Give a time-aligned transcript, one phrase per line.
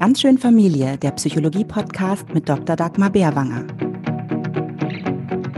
[0.00, 2.74] Ganz schön Familie, der Psychologie-Podcast mit Dr.
[2.74, 3.66] Dagmar Bärwanger.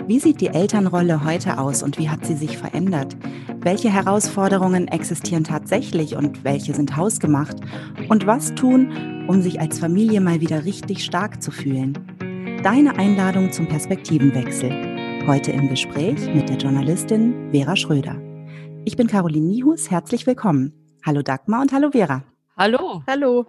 [0.08, 3.17] Wie sieht die Elternrolle heute aus und wie hat sie sich verändert?
[3.60, 7.58] Welche Herausforderungen existieren tatsächlich und welche sind hausgemacht?
[8.09, 11.97] Und was tun, um sich als Familie mal wieder richtig stark zu fühlen?
[12.65, 15.25] Deine Einladung zum Perspektivenwechsel.
[15.25, 18.21] Heute im Gespräch mit der Journalistin Vera Schröder.
[18.85, 20.75] Ich bin Caroline Nihus, herzlich willkommen.
[21.07, 22.25] Hallo Dagmar und hallo Vera.
[22.57, 23.05] Hallo.
[23.07, 23.47] Hallo.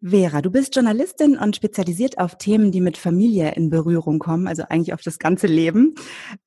[0.00, 4.62] Vera, du bist Journalistin und spezialisiert auf Themen, die mit Familie in Berührung kommen, also
[4.68, 5.96] eigentlich auf das ganze Leben.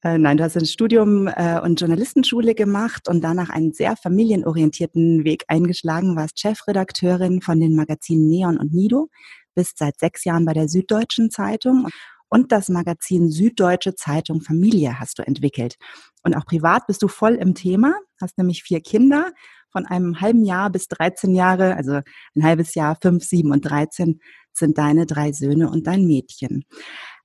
[0.01, 5.25] Äh, nein, du hast ein Studium äh, und Journalistenschule gemacht und danach einen sehr familienorientierten
[5.25, 9.09] Weg eingeschlagen, warst Chefredakteurin von den Magazinen Neon und Nido,
[9.53, 11.89] bist seit sechs Jahren bei der Süddeutschen Zeitung
[12.29, 15.75] und das Magazin Süddeutsche Zeitung Familie hast du entwickelt.
[16.23, 19.33] Und auch privat bist du voll im Thema, hast nämlich vier Kinder
[19.71, 22.01] von einem halben Jahr bis 13 Jahre, also
[22.35, 24.19] ein halbes Jahr, fünf, sieben und 13
[24.53, 26.65] sind deine drei Söhne und dein Mädchen.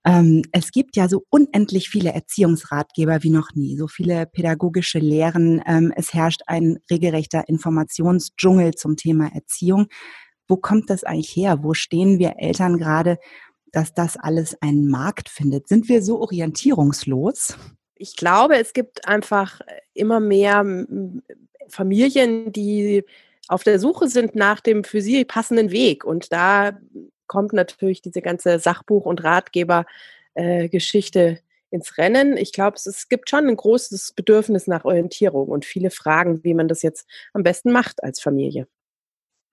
[0.06, 5.60] Ähm, es gibt ja so unendlich viele Erziehungsratgeber wie noch nie, so viele pädagogische Lehren.
[5.66, 9.88] Ähm, es herrscht ein regelrechter Informationsdschungel zum Thema Erziehung.
[10.46, 11.64] Wo kommt das eigentlich her?
[11.64, 13.18] Wo stehen wir Eltern gerade,
[13.72, 15.66] dass das alles einen Markt findet?
[15.66, 17.56] Sind wir so orientierungslos?
[17.96, 19.60] Ich glaube, es gibt einfach
[19.92, 20.62] immer mehr
[21.68, 23.04] Familien, die
[23.48, 26.04] auf der Suche sind nach dem für sie passenden Weg.
[26.04, 26.78] Und da
[27.26, 31.38] kommt natürlich diese ganze Sachbuch- und Ratgeber-Geschichte äh,
[31.70, 32.36] ins Rennen.
[32.36, 36.54] Ich glaube, es, es, gibt schon ein großes Bedürfnis nach Orientierung und viele Fragen, wie
[36.54, 38.68] man das jetzt am besten macht als Familie.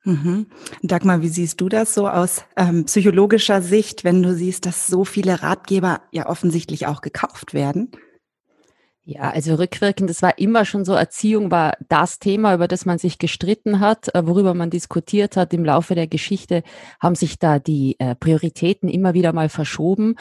[0.05, 0.47] Mhm.
[0.81, 5.05] Dagmar, wie siehst du das so aus ähm, psychologischer Sicht, wenn du siehst, dass so
[5.05, 7.91] viele Ratgeber ja offensichtlich auch gekauft werden?
[9.05, 12.99] Ja, also rückwirkend, das war immer schon so, Erziehung war das Thema, über das man
[12.99, 15.53] sich gestritten hat, äh, worüber man diskutiert hat.
[15.53, 16.63] Im Laufe der Geschichte
[17.01, 20.15] haben sich da die äh, Prioritäten immer wieder mal verschoben.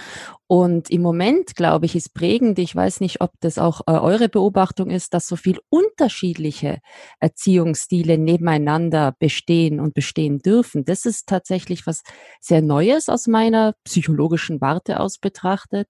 [0.48, 4.28] Und im Moment, glaube ich, ist prägend, ich weiß nicht, ob das auch äh, eure
[4.28, 6.80] Beobachtung ist, dass so viel unterschiedliche
[7.20, 10.84] Erziehungsstile nebeneinander bestehen und bestehen dürfen.
[10.84, 12.02] Das ist tatsächlich was
[12.40, 15.86] sehr Neues aus meiner psychologischen Warte aus betrachtet.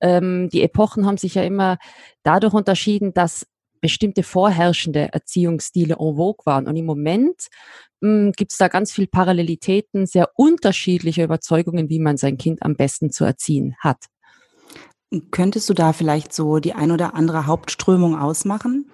[0.00, 1.78] Ähm, die Epochen haben sich ja immer
[2.32, 3.46] dadurch unterschieden, dass
[3.80, 6.66] bestimmte vorherrschende Erziehungsstile en vogue waren.
[6.66, 7.48] Und im Moment
[8.00, 12.76] hm, gibt es da ganz viel Parallelitäten, sehr unterschiedliche Überzeugungen, wie man sein Kind am
[12.76, 14.06] besten zu erziehen hat.
[15.30, 18.90] Könntest du da vielleicht so die ein oder andere Hauptströmung ausmachen?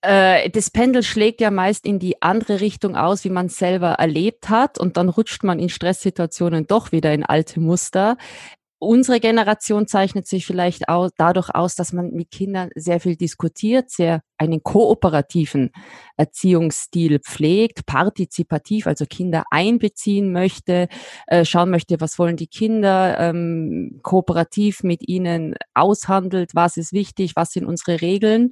[0.00, 3.92] Äh, das Pendel schlägt ja meist in die andere Richtung aus, wie man es selber
[3.92, 8.16] erlebt hat, und dann rutscht man in Stresssituationen doch wieder in alte Muster
[8.78, 13.90] unsere Generation zeichnet sich vielleicht auch dadurch aus, dass man mit Kindern sehr viel diskutiert,
[13.90, 15.70] sehr einen kooperativen
[16.16, 20.88] Erziehungsstil pflegt, partizipativ, also Kinder einbeziehen möchte,
[21.26, 27.32] äh, schauen möchte, was wollen die Kinder, ähm, kooperativ mit ihnen aushandelt, was ist wichtig,
[27.34, 28.50] was sind unsere Regeln.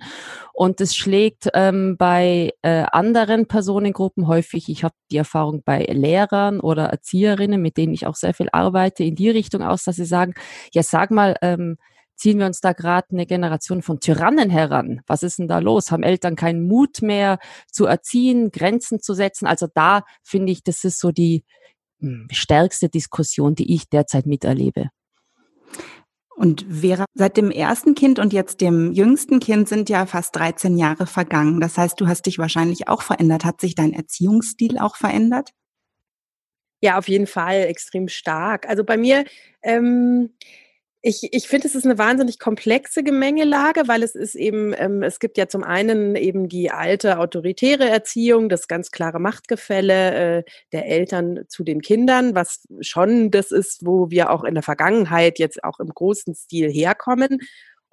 [0.52, 6.60] Und es schlägt ähm, bei äh, anderen Personengruppen häufig, ich habe die Erfahrung bei Lehrern
[6.60, 10.04] oder Erzieherinnen, mit denen ich auch sehr viel arbeite, in die Richtung aus, dass sie
[10.04, 10.13] sagen,
[10.72, 11.76] ja, sag mal, ähm,
[12.16, 15.00] ziehen wir uns da gerade eine Generation von Tyrannen heran?
[15.06, 15.91] Was ist denn da los?
[15.91, 17.38] Haben Eltern keinen Mut mehr
[17.70, 19.47] zu erziehen, Grenzen zu setzen?
[19.47, 21.44] Also da finde ich, das ist so die
[22.00, 24.88] hm, stärkste Diskussion, die ich derzeit miterlebe.
[26.36, 30.76] Und Vera, seit dem ersten Kind und jetzt dem jüngsten Kind sind ja fast 13
[30.76, 31.60] Jahre vergangen.
[31.60, 33.44] Das heißt, du hast dich wahrscheinlich auch verändert.
[33.44, 35.50] Hat sich dein Erziehungsstil auch verändert?
[36.84, 38.68] Ja, auf jeden Fall extrem stark.
[38.68, 39.24] Also bei mir,
[39.62, 40.34] ähm,
[41.00, 45.18] ich, ich finde, es ist eine wahnsinnig komplexe Gemengelage, weil es ist eben, ähm, es
[45.18, 50.86] gibt ja zum einen eben die alte autoritäre Erziehung, das ganz klare Machtgefälle äh, der
[50.86, 55.64] Eltern zu den Kindern, was schon das ist, wo wir auch in der Vergangenheit jetzt
[55.64, 57.38] auch im großen Stil herkommen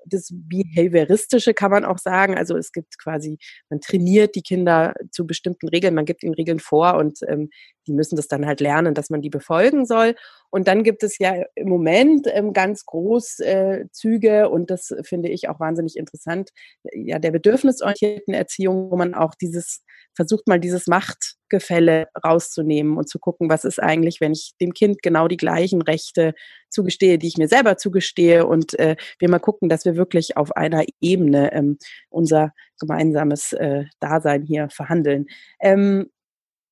[0.06, 2.38] das Behavioristische kann man auch sagen.
[2.38, 3.38] Also es gibt quasi,
[3.70, 7.50] man trainiert die Kinder zu bestimmten Regeln, man gibt ihnen Regeln vor und ähm,
[7.88, 10.16] die müssen das dann halt lernen, dass man die befolgen soll.
[10.50, 15.48] Und dann gibt es ja im Moment ähm, ganz Großzüge äh, und das finde ich
[15.50, 16.50] auch wahnsinnig interessant,
[16.94, 19.82] ja, der bedürfnisorientierten Erziehung, wo man auch dieses,
[20.14, 25.02] versucht mal dieses Machtgefälle rauszunehmen und zu gucken, was ist eigentlich, wenn ich dem Kind
[25.02, 26.34] genau die gleichen Rechte
[26.70, 30.56] zugestehe, die ich mir selber zugestehe und äh, wir mal gucken, dass wir wirklich auf
[30.56, 31.78] einer Ebene ähm,
[32.10, 35.28] unser gemeinsames äh, Dasein hier verhandeln.
[35.62, 36.10] Ähm,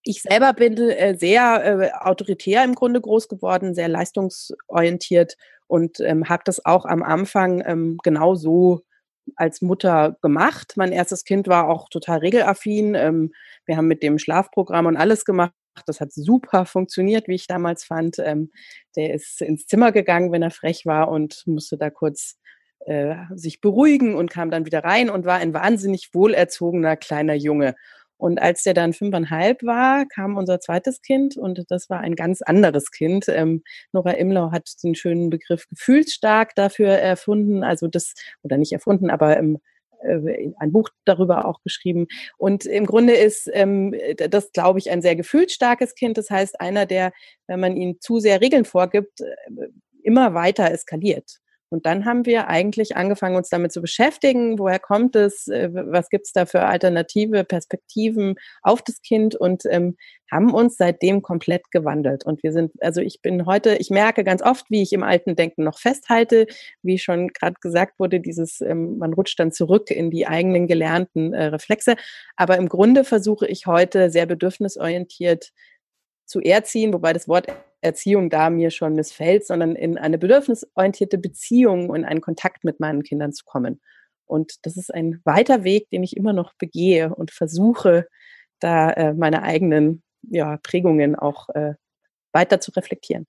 [0.03, 5.35] ich selber bin äh, sehr äh, autoritär im Grunde groß geworden, sehr leistungsorientiert
[5.67, 8.81] und ähm, habe das auch am Anfang ähm, genau so
[9.35, 10.73] als Mutter gemacht.
[10.75, 12.95] Mein erstes Kind war auch total regelaffin.
[12.95, 13.31] Ähm,
[13.65, 15.53] wir haben mit dem Schlafprogramm und alles gemacht,
[15.85, 18.17] Das hat super funktioniert, wie ich damals fand.
[18.19, 18.51] Ähm,
[18.95, 22.37] der ist ins Zimmer gegangen, wenn er frech war und musste da kurz
[22.85, 27.75] äh, sich beruhigen und kam dann wieder rein und war ein wahnsinnig wohlerzogener kleiner Junge.
[28.19, 32.41] Und als der dann fünfeinhalb war, kam unser zweites Kind und das war ein ganz
[32.41, 33.27] anderes Kind.
[33.29, 33.63] Ähm,
[33.93, 38.13] Nora Imlau hat den schönen Begriff gefühlsstark dafür erfunden, also das,
[38.43, 39.59] oder nicht erfunden, aber ähm,
[40.01, 42.07] äh, ein Buch darüber auch geschrieben.
[42.37, 43.95] Und im Grunde ist ähm,
[44.29, 46.17] das, glaube ich, ein sehr gefühlsstarkes Kind.
[46.17, 47.13] Das heißt, einer, der,
[47.47, 49.69] wenn man ihm zu sehr Regeln vorgibt, äh,
[50.03, 51.39] immer weiter eskaliert.
[51.69, 56.09] Und dann haben wir eigentlich angefangen, uns damit zu beschäftigen, woher kommt es, äh, was
[56.09, 59.95] gibt es da für alternative Perspektiven auf das Kind und ähm,
[60.31, 62.25] haben uns seitdem komplett gewandelt.
[62.25, 65.35] Und wir sind, also ich bin heute, ich merke ganz oft, wie ich im alten
[65.35, 66.47] Denken noch festhalte,
[66.81, 71.33] wie schon gerade gesagt wurde, dieses, ähm, man rutscht dann zurück in die eigenen gelernten
[71.33, 71.95] äh, Reflexe.
[72.35, 75.51] Aber im Grunde versuche ich heute sehr bedürfnisorientiert
[76.25, 77.47] zu erziehen, wobei das Wort
[77.81, 83.03] Erziehung da mir schon missfällt, sondern in eine bedürfnisorientierte Beziehung und einen Kontakt mit meinen
[83.03, 83.81] Kindern zu kommen.
[84.25, 88.07] Und das ist ein weiter Weg, den ich immer noch begehe und versuche,
[88.59, 91.73] da äh, meine eigenen ja, Prägungen auch äh,
[92.33, 93.25] weiter zu reflektieren.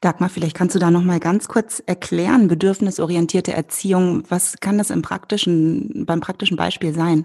[0.00, 4.90] Dagmar, vielleicht kannst du da noch mal ganz kurz erklären, bedürfnisorientierte Erziehung, was kann das
[4.90, 7.24] im praktischen, beim praktischen Beispiel sein?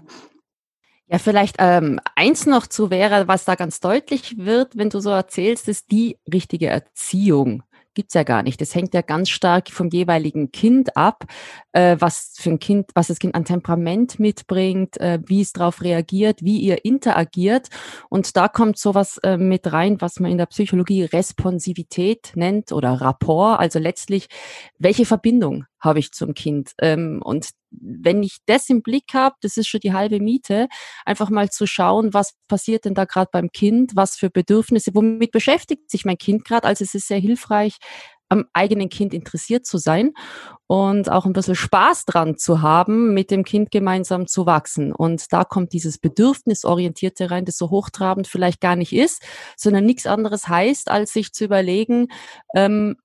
[1.12, 5.10] Ja, vielleicht ähm, eins noch zu wäre, was da ganz deutlich wird, wenn du so
[5.10, 7.64] erzählst, ist die richtige Erziehung
[7.94, 8.60] gibt's ja gar nicht.
[8.60, 11.24] Das hängt ja ganz stark vom jeweiligen Kind ab,
[11.72, 15.82] äh, was für ein Kind, was das Kind an Temperament mitbringt, äh, wie es darauf
[15.82, 17.68] reagiert, wie ihr interagiert.
[18.08, 23.00] Und da kommt sowas äh, mit rein, was man in der Psychologie Responsivität nennt oder
[23.00, 23.58] Rapport.
[23.60, 24.28] Also letztlich,
[24.78, 26.72] welche Verbindung habe ich zum Kind?
[26.78, 30.68] Ähm, und wenn ich das im Blick habe, das ist schon die halbe Miete,
[31.04, 35.30] einfach mal zu schauen, was passiert denn da gerade beim Kind, was für Bedürfnisse, womit
[35.30, 36.66] beschäftigt sich mein Kind gerade.
[36.66, 37.78] Also es ist sehr hilfreich,
[38.30, 40.12] am eigenen Kind interessiert zu sein
[40.68, 44.92] und auch ein bisschen Spaß dran zu haben, mit dem Kind gemeinsam zu wachsen.
[44.92, 49.22] Und da kommt dieses Bedürfnisorientierte rein, das so hochtrabend vielleicht gar nicht ist,
[49.56, 52.06] sondern nichts anderes heißt, als sich zu überlegen,
[52.54, 52.96] ähm,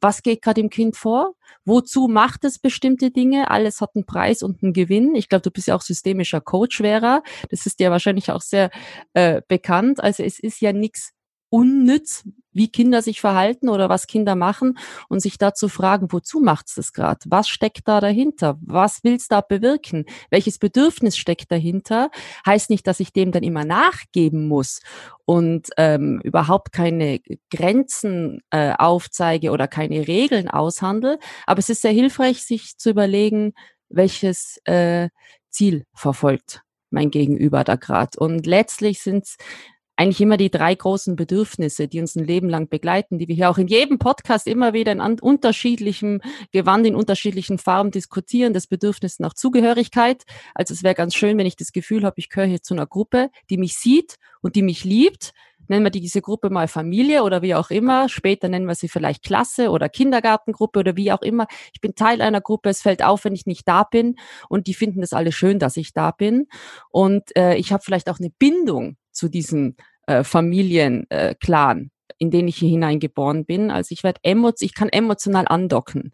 [0.00, 1.34] was geht gerade im Kind vor?
[1.64, 3.50] Wozu macht es bestimmte Dinge?
[3.50, 5.14] Alles hat einen Preis und einen Gewinn.
[5.14, 7.22] Ich glaube, du bist ja auch systemischer Coach, Vera.
[7.50, 8.70] Das ist dir wahrscheinlich auch sehr
[9.14, 10.02] äh, bekannt.
[10.02, 11.12] Also es ist ja nichts
[11.50, 14.78] unnütz, wie Kinder sich verhalten oder was Kinder machen
[15.08, 17.20] und sich dazu fragen, wozu macht's das gerade?
[17.26, 18.58] Was steckt da dahinter?
[18.60, 20.04] Was willst da bewirken?
[20.30, 22.10] Welches Bedürfnis steckt dahinter?
[22.44, 24.80] Heißt nicht, dass ich dem dann immer nachgeben muss
[25.24, 31.92] und ähm, überhaupt keine Grenzen äh, aufzeige oder keine Regeln aushandle, aber es ist sehr
[31.92, 33.52] hilfreich, sich zu überlegen,
[33.88, 35.10] welches äh,
[35.50, 38.18] Ziel verfolgt mein Gegenüber da gerade.
[38.18, 39.36] Und letztlich sind es
[39.98, 43.50] eigentlich immer die drei großen Bedürfnisse, die uns ein Leben lang begleiten, die wir hier
[43.50, 46.20] auch in jedem Podcast immer wieder in unterschiedlichem
[46.52, 48.54] Gewand, in unterschiedlichen Farben diskutieren.
[48.54, 50.22] Das Bedürfnis nach Zugehörigkeit.
[50.54, 52.86] Also es wäre ganz schön, wenn ich das Gefühl habe, ich gehöre hier zu einer
[52.86, 55.32] Gruppe, die mich sieht und die mich liebt.
[55.66, 58.08] Nennen wir diese Gruppe mal Familie oder wie auch immer.
[58.08, 61.48] Später nennen wir sie vielleicht Klasse oder Kindergartengruppe oder wie auch immer.
[61.74, 62.68] Ich bin Teil einer Gruppe.
[62.68, 64.14] Es fällt auf, wenn ich nicht da bin.
[64.48, 66.46] Und die finden das alle schön, dass ich da bin.
[66.88, 69.76] Und äh, ich habe vielleicht auch eine Bindung zu diesem
[70.06, 73.70] äh, Familienclan, äh, in den ich hier hineingeboren bin.
[73.70, 76.12] Also ich werde emotion, ich kann emotional andocken.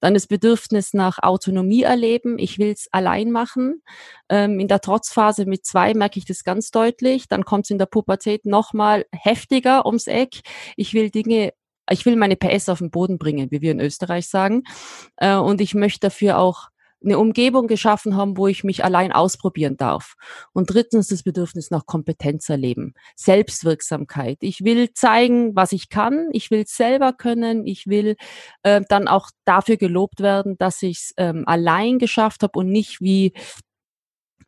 [0.00, 2.38] Dann das Bedürfnis nach Autonomie erleben.
[2.38, 3.82] Ich will es allein machen.
[4.28, 7.28] Ähm, in der Trotzphase mit zwei merke ich das ganz deutlich.
[7.28, 10.40] Dann kommt es in der Pubertät nochmal heftiger ums Eck.
[10.76, 11.52] Ich will Dinge
[11.88, 14.64] ich will meine PS auf den Boden bringen, wie wir in Österreich sagen.
[15.18, 16.70] Äh, und ich möchte dafür auch
[17.04, 20.14] eine Umgebung geschaffen haben, wo ich mich allein ausprobieren darf.
[20.52, 24.38] Und drittens das Bedürfnis nach Kompetenz erleben, Selbstwirksamkeit.
[24.40, 26.28] Ich will zeigen, was ich kann.
[26.32, 27.66] Ich will selber können.
[27.66, 28.16] Ich will
[28.62, 33.00] äh, dann auch dafür gelobt werden, dass ich es ähm, allein geschafft habe und nicht
[33.00, 33.32] wie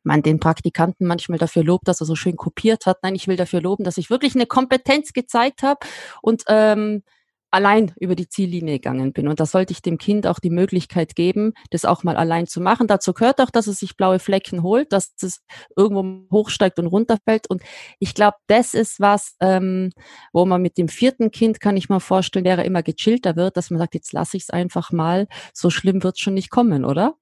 [0.03, 2.99] man den Praktikanten manchmal dafür lobt, dass er so schön kopiert hat.
[3.03, 5.81] Nein, ich will dafür loben, dass ich wirklich eine Kompetenz gezeigt habe
[6.23, 7.03] und ähm,
[7.51, 9.29] allein über die Ziellinie gegangen bin.
[9.29, 12.61] Und da sollte ich dem Kind auch die Möglichkeit geben, das auch mal allein zu
[12.61, 12.87] machen.
[12.87, 15.41] Dazu gehört auch, dass es sich blaue Flecken holt, dass es
[15.77, 17.49] irgendwo hochsteigt und runterfällt.
[17.49, 17.63] Und
[17.99, 19.91] ich glaube, das ist was, ähm,
[20.33, 23.71] wo man mit dem vierten Kind, kann ich mir vorstellen, wäre immer gechillter wird, dass
[23.71, 25.27] man sagt, jetzt lasse ich es einfach mal.
[25.55, 27.15] So schlimm wird schon nicht kommen, oder?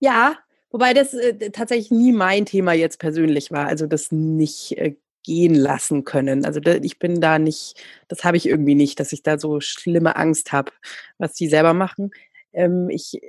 [0.00, 0.36] Ja,
[0.74, 3.68] Wobei das äh, tatsächlich nie mein Thema jetzt persönlich war.
[3.68, 6.44] Also das nicht äh, gehen lassen können.
[6.44, 10.16] Also ich bin da nicht, das habe ich irgendwie nicht, dass ich da so schlimme
[10.16, 10.70] Angst habe,
[11.18, 12.12] was die selber machen.
[12.52, 13.20] Ähm, ich,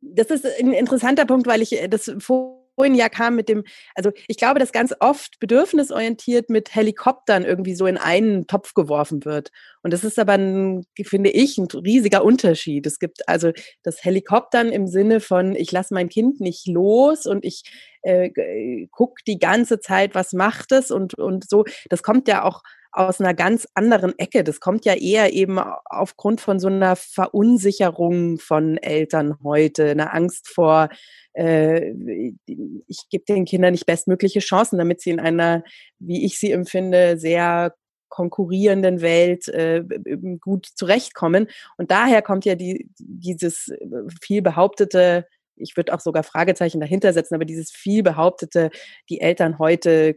[0.00, 3.64] das ist ein interessanter Punkt, weil ich äh, das vor ja kam mit dem,
[3.94, 9.24] also ich glaube, dass ganz oft bedürfnisorientiert mit Helikoptern irgendwie so in einen Topf geworfen
[9.24, 9.50] wird.
[9.82, 12.86] Und das ist aber, ein, finde ich, ein riesiger Unterschied.
[12.86, 13.52] Es gibt also
[13.82, 17.62] das Helikoptern im Sinne von, ich lasse mein Kind nicht los und ich
[18.02, 21.64] äh, gucke die ganze Zeit, was macht es und, und so.
[21.88, 22.62] Das kommt ja auch
[22.96, 24.42] aus einer ganz anderen Ecke.
[24.42, 30.48] Das kommt ja eher eben aufgrund von so einer Verunsicherung von Eltern heute, einer Angst
[30.48, 30.88] vor,
[31.34, 31.92] äh,
[32.86, 35.62] ich gebe den Kindern nicht bestmögliche Chancen, damit sie in einer,
[35.98, 37.74] wie ich sie empfinde, sehr
[38.08, 39.84] konkurrierenden Welt äh,
[40.40, 41.48] gut zurechtkommen.
[41.76, 43.70] Und daher kommt ja die, dieses
[44.22, 45.26] viel behauptete,
[45.56, 48.70] ich würde auch sogar Fragezeichen dahinter setzen, aber dieses viel behauptete,
[49.10, 50.16] die Eltern heute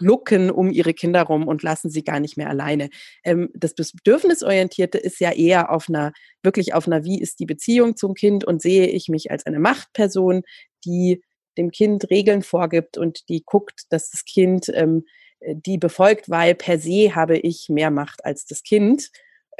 [0.00, 2.88] glucken um ihre Kinder rum und lassen sie gar nicht mehr alleine.
[3.22, 7.96] Ähm, das Bedürfnisorientierte ist ja eher auf einer, wirklich auf einer, wie ist die Beziehung
[7.96, 10.42] zum Kind und sehe ich mich als eine Machtperson,
[10.84, 11.22] die
[11.58, 15.04] dem Kind Regeln vorgibt und die guckt, dass das Kind ähm,
[15.42, 19.10] die befolgt, weil per se habe ich mehr Macht als das Kind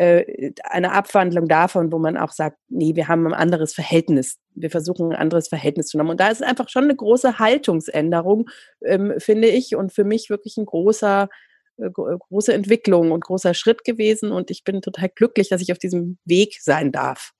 [0.00, 4.38] äh, eine Abwandlung davon, wo man auch sagt, nee, wir haben ein anderes Verhältnis.
[4.54, 6.08] Wir versuchen ein anderes Verhältnis zu haben.
[6.08, 8.48] Und da ist einfach schon eine große Haltungsänderung,
[8.82, 11.28] ähm, finde ich, und für mich wirklich ein großer,
[11.76, 14.32] äh, große Entwicklung und großer Schritt gewesen.
[14.32, 17.32] Und ich bin total glücklich, dass ich auf diesem Weg sein darf.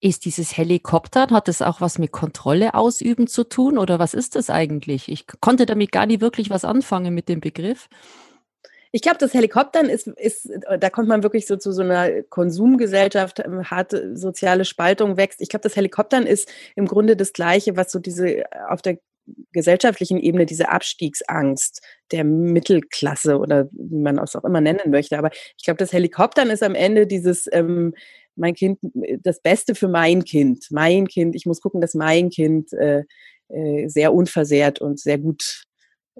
[0.00, 4.34] Ist dieses Helikopter, hat das auch was mit Kontrolle ausüben zu tun oder was ist
[4.34, 5.08] das eigentlich?
[5.08, 7.88] Ich konnte damit gar nicht wirklich was anfangen mit dem Begriff.
[8.94, 10.48] Ich glaube, das Helikoptern ist, ist,
[10.78, 15.40] da kommt man wirklich so zu so einer Konsumgesellschaft, ähm, harte soziale Spaltung wächst.
[15.40, 18.98] Ich glaube, das Helikoptern ist im Grunde das Gleiche, was so diese auf der
[19.50, 21.80] gesellschaftlichen Ebene diese Abstiegsangst
[22.12, 25.18] der Mittelklasse oder wie man es auch immer nennen möchte.
[25.18, 27.94] Aber ich glaube, das Helikoptern ist am Ende dieses, ähm,
[28.36, 28.78] mein Kind,
[29.24, 30.68] das Beste für mein Kind.
[30.70, 33.02] Mein Kind, ich muss gucken, dass mein Kind äh,
[33.48, 35.64] äh, sehr unversehrt und sehr gut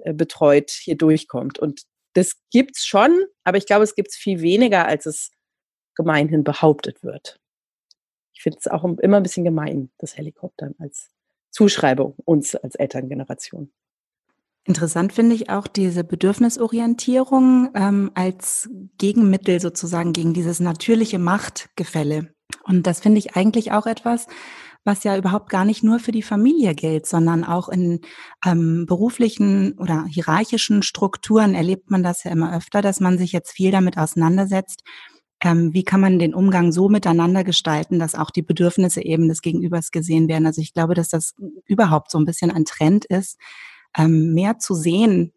[0.03, 1.57] äh, betreut hier durchkommt.
[1.57, 5.31] Und das gibt's schon, aber ich glaube, es gibt es viel weniger, als es
[5.95, 7.39] gemeinhin behauptet wird.
[8.33, 11.11] Ich finde es auch immer ein bisschen gemein, das Helikoptern als
[11.51, 13.71] Zuschreibung uns als Elterngeneration.
[14.65, 18.67] Interessant finde ich auch diese Bedürfnisorientierung ähm, als
[18.97, 22.33] Gegenmittel sozusagen gegen dieses natürliche Machtgefälle.
[22.63, 24.27] Und das finde ich eigentlich auch etwas,
[24.85, 28.01] was ja überhaupt gar nicht nur für die Familie gilt, sondern auch in
[28.45, 33.51] ähm, beruflichen oder hierarchischen Strukturen erlebt man das ja immer öfter, dass man sich jetzt
[33.51, 34.83] viel damit auseinandersetzt,
[35.43, 39.41] ähm, wie kann man den Umgang so miteinander gestalten, dass auch die Bedürfnisse eben des
[39.41, 40.45] Gegenübers gesehen werden.
[40.45, 41.33] Also ich glaube, dass das
[41.65, 43.37] überhaupt so ein bisschen ein Trend ist,
[43.97, 45.33] ähm, mehr zu sehen,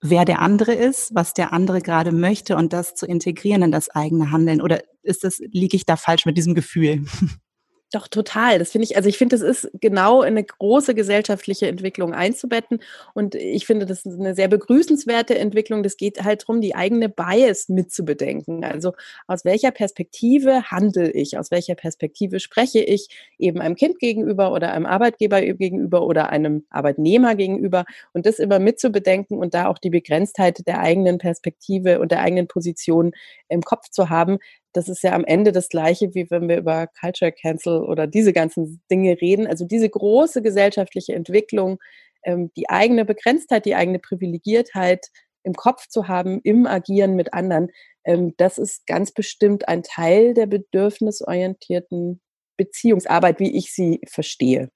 [0.00, 3.88] wer der andere ist, was der andere gerade möchte und das zu integrieren in das
[3.90, 4.62] eigene Handeln.
[4.62, 7.04] Oder ist das, liege ich da falsch mit diesem Gefühl?
[7.92, 8.58] Doch, total.
[8.58, 12.80] Das finde ich, also ich finde, das ist genau eine große gesellschaftliche Entwicklung einzubetten.
[13.14, 15.84] Und ich finde, das ist eine sehr begrüßenswerte Entwicklung.
[15.84, 18.64] Das geht halt darum, die eigene Bias mitzubedenken.
[18.64, 18.92] Also
[19.28, 21.38] aus welcher Perspektive handle ich?
[21.38, 26.64] Aus welcher Perspektive spreche ich eben einem Kind gegenüber oder einem Arbeitgeber gegenüber oder einem
[26.70, 27.84] Arbeitnehmer gegenüber?
[28.12, 32.48] Und das immer mitzubedenken und da auch die Begrenztheit der eigenen Perspektive und der eigenen
[32.48, 33.12] Position
[33.48, 34.38] im Kopf zu haben,
[34.76, 38.34] das ist ja am Ende das Gleiche, wie wenn wir über Culture Cancel oder diese
[38.34, 39.46] ganzen Dinge reden.
[39.46, 41.78] Also diese große gesellschaftliche Entwicklung,
[42.24, 45.06] ähm, die eigene Begrenztheit, die eigene Privilegiertheit
[45.44, 47.70] im Kopf zu haben, im Agieren mit anderen,
[48.04, 52.20] ähm, das ist ganz bestimmt ein Teil der bedürfnisorientierten
[52.58, 54.70] Beziehungsarbeit, wie ich sie verstehe.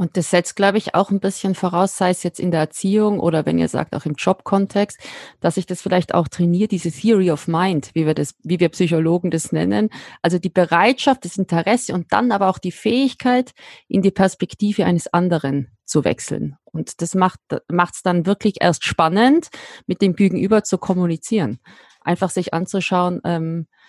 [0.00, 3.20] Und das setzt, glaube ich, auch ein bisschen voraus, sei es jetzt in der Erziehung
[3.20, 4.98] oder wenn ihr sagt, auch im Jobkontext,
[5.40, 8.70] dass ich das vielleicht auch trainiere, diese Theory of Mind, wie wir das, wie wir
[8.70, 9.90] Psychologen das nennen.
[10.22, 13.52] Also die Bereitschaft, das Interesse und dann aber auch die Fähigkeit,
[13.88, 16.56] in die Perspektive eines anderen zu wechseln.
[16.64, 19.50] Und das macht es dann wirklich erst spannend,
[19.86, 21.60] mit dem Gegenüber zu kommunizieren.
[22.00, 23.79] Einfach sich anzuschauen, ähm, äh,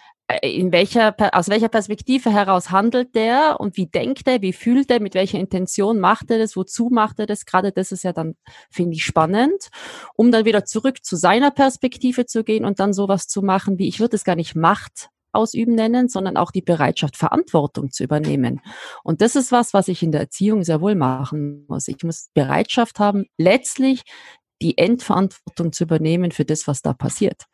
[0.42, 5.02] in welcher, aus welcher Perspektive heraus handelt der und wie denkt er, wie fühlt er,
[5.02, 7.46] mit welcher Intention macht er das, wozu macht er das?
[7.46, 8.36] Gerade das ist ja dann,
[8.70, 9.70] finde ich, spannend,
[10.16, 13.88] um dann wieder zurück zu seiner Perspektive zu gehen und dann sowas zu machen, wie
[13.88, 18.62] ich würde es gar nicht Macht ausüben nennen, sondern auch die Bereitschaft, Verantwortung zu übernehmen.
[19.04, 21.88] Und das ist was, was ich in der Erziehung sehr wohl machen muss.
[21.88, 24.02] Ich muss Bereitschaft haben, letztlich
[24.62, 27.46] die Endverantwortung zu übernehmen für das, was da passiert.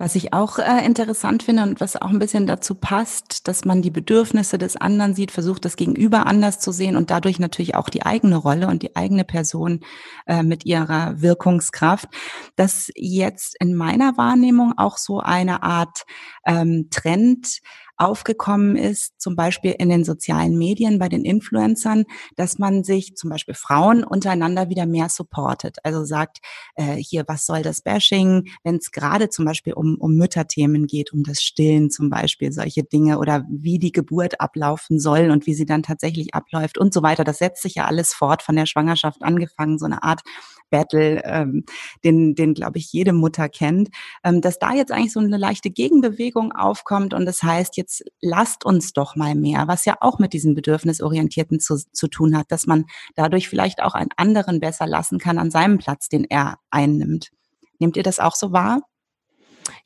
[0.00, 3.82] Was ich auch äh, interessant finde und was auch ein bisschen dazu passt, dass man
[3.82, 7.90] die Bedürfnisse des anderen sieht, versucht das Gegenüber anders zu sehen und dadurch natürlich auch
[7.90, 9.80] die eigene Rolle und die eigene Person
[10.26, 12.08] äh, mit ihrer Wirkungskraft,
[12.56, 16.06] dass jetzt in meiner Wahrnehmung auch so eine Art
[16.46, 17.60] ähm, Trend
[18.00, 22.04] aufgekommen ist, zum Beispiel in den sozialen Medien bei den Influencern,
[22.34, 25.76] dass man sich zum Beispiel Frauen untereinander wieder mehr supportet.
[25.84, 26.38] Also sagt,
[26.76, 31.12] äh, hier, was soll das Bashing, wenn es gerade zum Beispiel um, um Mütterthemen geht,
[31.12, 35.54] um das Stillen zum Beispiel, solche Dinge oder wie die Geburt ablaufen soll und wie
[35.54, 37.24] sie dann tatsächlich abläuft und so weiter.
[37.24, 40.22] Das setzt sich ja alles fort von der Schwangerschaft angefangen, so eine Art
[40.70, 41.64] Battle, ähm,
[42.04, 43.90] den, den glaube ich, jede Mutter kennt,
[44.24, 48.64] ähm, dass da jetzt eigentlich so eine leichte Gegenbewegung aufkommt und das heißt, jetzt lasst
[48.64, 52.66] uns doch mal mehr, was ja auch mit diesem Bedürfnisorientierten zu, zu tun hat, dass
[52.66, 57.30] man dadurch vielleicht auch einen anderen besser lassen kann an seinem Platz, den er einnimmt.
[57.78, 58.82] Nehmt ihr das auch so wahr?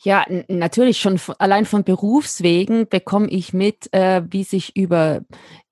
[0.03, 5.23] Ja, natürlich schon allein von Berufswegen bekomme ich mit, äh, wie sich über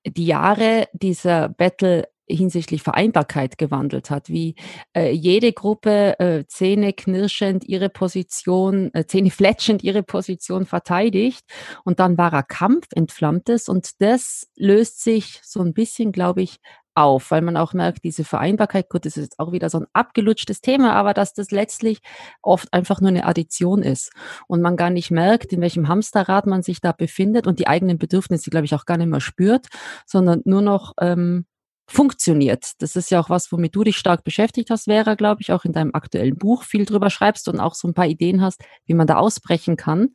[0.05, 4.55] die Jahre dieser Battle hinsichtlich Vereinbarkeit gewandelt hat, wie
[4.95, 11.43] äh, jede Gruppe äh, Zähne knirschend ihre Position, äh, Zähne fletschend ihre Position verteidigt
[11.83, 16.59] und dann war er Kampf, entflammtes und das löst sich so ein bisschen, glaube ich,
[16.95, 19.87] auf, weil man auch merkt, diese Vereinbarkeit, gut, das ist jetzt auch wieder so ein
[19.93, 21.99] abgelutschtes Thema, aber dass das letztlich
[22.41, 24.11] oft einfach nur eine Addition ist
[24.47, 27.97] und man gar nicht merkt, in welchem Hamsterrad man sich da befindet und die eigenen
[27.97, 29.67] Bedürfnisse, glaube ich, auch gar nicht mehr spürt,
[30.05, 31.45] sondern nur noch ähm,
[31.87, 32.71] funktioniert.
[32.79, 35.65] Das ist ja auch was, womit du dich stark beschäftigt hast, Vera, glaube ich, auch
[35.65, 38.93] in deinem aktuellen Buch viel drüber schreibst und auch so ein paar Ideen hast, wie
[38.93, 40.09] man da ausbrechen kann,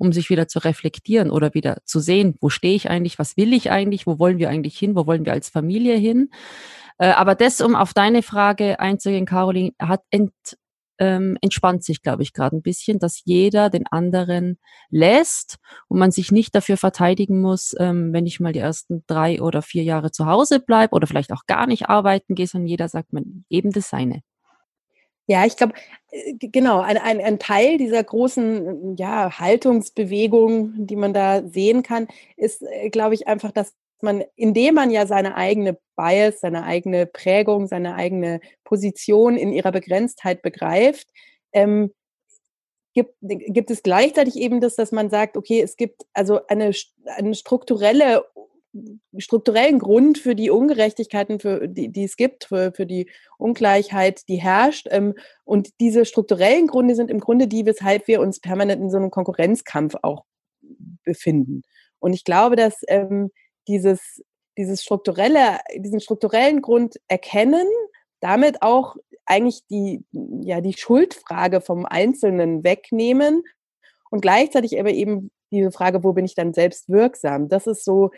[0.00, 3.52] um sich wieder zu reflektieren oder wieder zu sehen, wo stehe ich eigentlich, was will
[3.52, 6.30] ich eigentlich, wo wollen wir eigentlich hin, wo wollen wir als Familie hin.
[6.98, 10.32] Äh, aber das, um auf deine Frage einzugehen, Caroline, hat ent,
[10.98, 14.58] ähm, entspannt sich, glaube ich, gerade ein bisschen, dass jeder den anderen
[14.90, 15.56] lässt
[15.88, 19.62] und man sich nicht dafür verteidigen muss, ähm, wenn ich mal die ersten drei oder
[19.62, 23.12] vier Jahre zu Hause bleibe oder vielleicht auch gar nicht arbeiten gehe, sondern jeder sagt
[23.12, 24.22] man eben das seine.
[25.30, 25.74] Ja, ich glaube,
[26.10, 32.08] äh, genau, ein, ein, ein Teil dieser großen ja, Haltungsbewegung, die man da sehen kann,
[32.36, 37.06] ist, äh, glaube ich, einfach, dass man, indem man ja seine eigene Bias, seine eigene
[37.06, 41.06] Prägung, seine eigene Position in ihrer Begrenztheit begreift,
[41.52, 41.94] ähm,
[42.92, 46.72] gibt, gibt es gleichzeitig eben das, dass man sagt, okay, es gibt also eine,
[47.06, 48.24] eine strukturelle
[49.18, 54.36] strukturellen Grund für die Ungerechtigkeiten, für die, die es gibt, für, für die Ungleichheit, die
[54.36, 54.86] herrscht.
[54.90, 58.96] Ähm, und diese strukturellen Gründe sind im Grunde die, weshalb wir uns permanent in so
[58.96, 60.24] einem Konkurrenzkampf auch
[61.04, 61.62] befinden.
[61.98, 63.30] Und ich glaube, dass ähm,
[63.68, 64.22] dieses,
[64.56, 67.66] dieses strukturelle, diesen strukturellen Grund erkennen,
[68.20, 73.42] damit auch eigentlich die, ja, die Schuldfrage vom Einzelnen wegnehmen
[74.10, 77.48] und gleichzeitig aber eben diese Frage, wo bin ich dann selbst wirksam?
[77.48, 78.10] Das ist so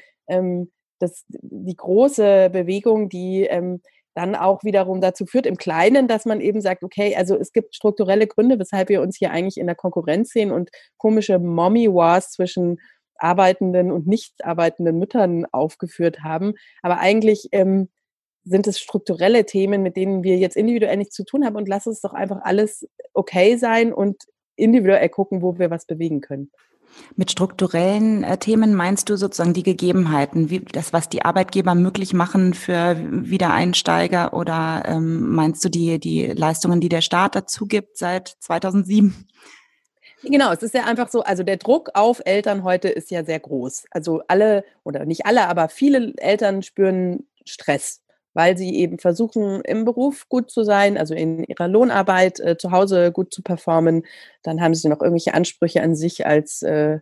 [0.98, 3.80] das, die große Bewegung, die ähm,
[4.14, 7.74] dann auch wiederum dazu führt, im Kleinen, dass man eben sagt, okay, also es gibt
[7.74, 12.78] strukturelle Gründe, weshalb wir uns hier eigentlich in der Konkurrenz sehen und komische Mommy-Wars zwischen
[13.16, 16.54] arbeitenden und nicht arbeitenden Müttern aufgeführt haben.
[16.82, 17.88] Aber eigentlich ähm,
[18.44, 21.86] sind es strukturelle Themen, mit denen wir jetzt individuell nichts zu tun haben und lass
[21.86, 24.24] es doch einfach alles okay sein und
[24.56, 26.50] individuell gucken, wo wir was bewegen können.
[27.16, 32.14] Mit strukturellen äh, Themen meinst du sozusagen die Gegebenheiten, wie das, was die Arbeitgeber möglich
[32.14, 37.98] machen für Wiedereinsteiger oder ähm, meinst du die, die Leistungen, die der Staat dazu gibt
[37.98, 39.26] seit 2007?
[40.24, 43.40] Genau, es ist ja einfach so, also der Druck auf Eltern heute ist ja sehr
[43.40, 43.86] groß.
[43.90, 48.01] Also alle oder nicht alle, aber viele Eltern spüren Stress,
[48.34, 52.70] weil sie eben versuchen, im Beruf gut zu sein, also in ihrer Lohnarbeit äh, zu
[52.70, 54.04] Hause gut zu performen.
[54.42, 57.00] Dann haben sie noch irgendwelche Ansprüche an sich als äh,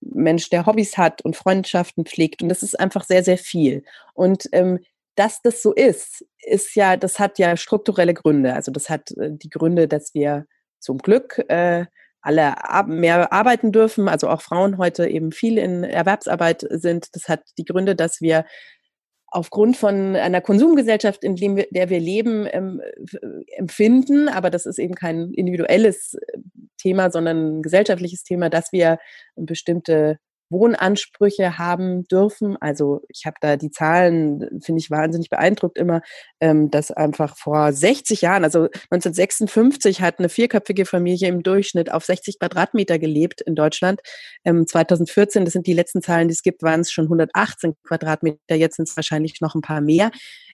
[0.00, 2.42] Mensch, der Hobbys hat und Freundschaften pflegt.
[2.42, 3.84] Und das ist einfach sehr, sehr viel.
[4.14, 4.80] Und ähm,
[5.14, 8.54] dass das so ist, ist ja, das hat ja strukturelle Gründe.
[8.54, 10.46] Also das hat äh, die Gründe, dass wir
[10.80, 11.86] zum Glück äh,
[12.22, 12.54] alle
[12.86, 17.08] mehr arbeiten dürfen, also auch Frauen heute eben viel in Erwerbsarbeit sind.
[17.16, 18.44] Das hat die Gründe, dass wir
[19.32, 22.80] aufgrund von einer Konsumgesellschaft, in dem wir, der wir leben, ähm,
[23.56, 26.38] empfinden, aber das ist eben kein individuelles äh,
[26.76, 28.98] Thema, sondern ein gesellschaftliches Thema, dass wir
[29.36, 30.18] bestimmte
[30.52, 32.56] Wohnansprüche haben dürfen.
[32.60, 36.02] Also ich habe da die Zahlen, finde ich wahnsinnig beeindruckt immer,
[36.40, 42.04] ähm, dass einfach vor 60 Jahren, also 1956 hat eine vierköpfige Familie im Durchschnitt auf
[42.04, 44.00] 60 Quadratmeter gelebt in Deutschland.
[44.44, 48.54] Ähm, 2014, das sind die letzten Zahlen, die es gibt, waren es schon 118 Quadratmeter,
[48.54, 50.10] jetzt sind es wahrscheinlich noch ein paar mehr.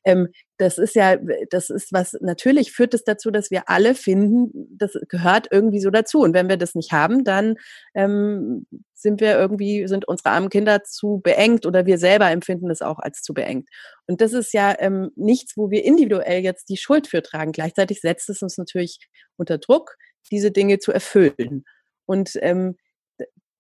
[0.09, 1.17] Ähm, das ist ja,
[1.51, 5.81] das ist was, natürlich führt es das dazu, dass wir alle finden, das gehört irgendwie
[5.81, 6.21] so dazu.
[6.21, 7.57] Und wenn wir das nicht haben, dann
[7.95, 12.81] ähm, sind wir irgendwie, sind unsere armen Kinder zu beengt oder wir selber empfinden es
[12.81, 13.69] auch als zu beengt.
[14.07, 17.53] Und das ist ja ähm, nichts, wo wir individuell jetzt die Schuld für tragen.
[17.53, 18.99] Gleichzeitig setzt es uns natürlich
[19.37, 19.97] unter Druck,
[20.31, 21.65] diese Dinge zu erfüllen.
[22.07, 22.77] Und ähm,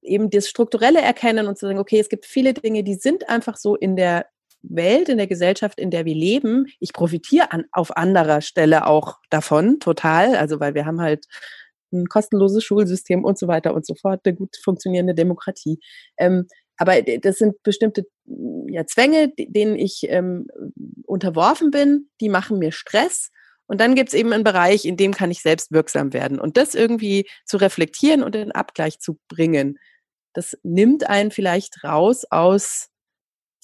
[0.01, 3.57] eben das Strukturelle erkennen und zu sagen, okay, es gibt viele Dinge, die sind einfach
[3.57, 4.27] so in der
[4.63, 6.67] Welt, in der Gesellschaft, in der wir leben.
[6.81, 10.37] Ich profitiere an, auf anderer Stelle auch davon, total.
[10.37, 11.27] Also, weil wir haben halt
[11.93, 15.79] ein kostenloses Schulsystem und so weiter und so fort, eine gut funktionierende Demokratie.
[16.19, 18.05] Ähm, aber das sind bestimmte
[18.69, 20.47] ja, Zwänge, denen ich ähm,
[21.07, 23.31] unterworfen bin, die machen mir Stress.
[23.67, 26.39] Und dann gibt es eben einen Bereich, in dem kann ich selbst wirksam werden.
[26.39, 29.79] Und das irgendwie zu reflektieren und in Abgleich zu bringen,
[30.35, 32.89] das nimmt einen vielleicht raus aus,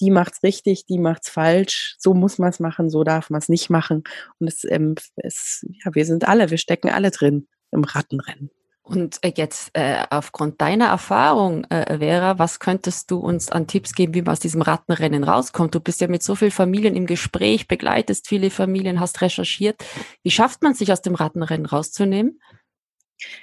[0.01, 3.49] die macht's richtig, die macht's falsch, so muss man es machen, so darf man es
[3.49, 4.03] nicht machen.
[4.39, 8.49] Und es, ähm, es, ja, wir sind alle, wir stecken alle drin im Rattenrennen.
[8.85, 13.93] Und äh, jetzt äh, aufgrund deiner Erfahrung, äh, Vera, was könntest du uns an Tipps
[13.93, 15.73] geben, wie man aus diesem Rattenrennen rauskommt?
[15.73, 19.83] Du bist ja mit so vielen Familien im Gespräch, begleitest viele Familien, hast recherchiert.
[20.21, 22.39] Wie schafft man sich aus dem Rattenrennen rauszunehmen?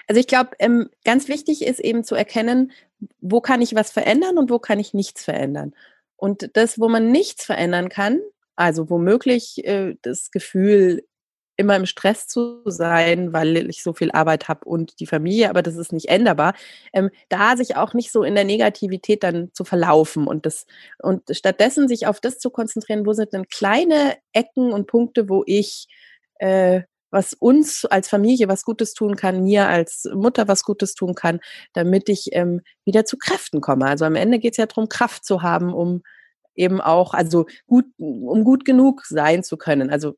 [0.07, 2.71] Also ich glaube, ähm, ganz wichtig ist eben zu erkennen,
[3.21, 5.75] wo kann ich was verändern und wo kann ich nichts verändern.
[6.23, 8.21] Und das, wo man nichts verändern kann,
[8.55, 11.03] also womöglich äh, das Gefühl,
[11.57, 15.63] immer im Stress zu sein, weil ich so viel Arbeit habe und die Familie, aber
[15.63, 16.55] das ist nicht änderbar,
[16.93, 20.67] ähm, da sich auch nicht so in der Negativität dann zu verlaufen und das
[21.03, 25.43] und stattdessen sich auf das zu konzentrieren, wo sind denn kleine Ecken und Punkte, wo
[25.45, 25.89] ich
[26.37, 31.15] äh, was uns als Familie was Gutes tun kann, mir als Mutter was Gutes tun
[31.15, 31.41] kann,
[31.75, 33.87] damit ich ähm, wieder zu Kräften komme.
[33.87, 36.03] Also am Ende geht es ja darum, Kraft zu haben, um
[36.55, 39.91] eben auch, also gut, um gut genug sein zu können.
[39.91, 40.15] Also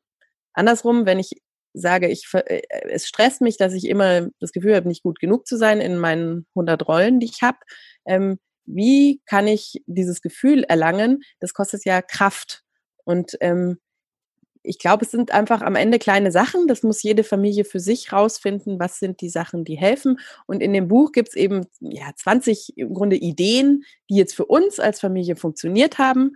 [0.53, 1.31] andersrum, wenn ich
[1.73, 5.45] sage, ich, äh, es stresst mich, dass ich immer das Gefühl habe, nicht gut genug
[5.45, 7.57] zu sein in meinen 100 Rollen, die ich habe.
[8.05, 11.21] Ähm, wie kann ich dieses Gefühl erlangen?
[11.39, 12.63] Das kostet ja Kraft.
[13.03, 13.77] Und ähm,
[14.65, 16.67] ich glaube, es sind einfach am Ende kleine Sachen.
[16.67, 18.79] Das muss jede Familie für sich rausfinden.
[18.79, 20.19] Was sind die Sachen, die helfen?
[20.45, 24.45] Und in dem Buch gibt es eben ja, 20 im Grunde Ideen, die jetzt für
[24.45, 26.35] uns als Familie funktioniert haben.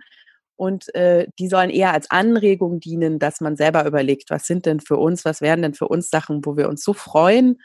[0.56, 4.80] Und äh, die sollen eher als Anregung dienen, dass man selber überlegt, was sind denn
[4.80, 7.60] für uns, was wären denn für uns Sachen, wo wir uns so freuen,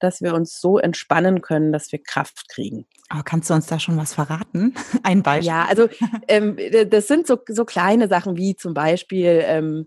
[0.00, 2.86] dass wir uns so entspannen können, dass wir Kraft kriegen.
[3.08, 4.74] Aber kannst du uns da schon was verraten?
[5.02, 5.48] Ein Beispiel.
[5.48, 5.88] Ja, also
[6.28, 6.56] ähm,
[6.88, 9.86] das sind so, so kleine Sachen wie zum Beispiel ähm,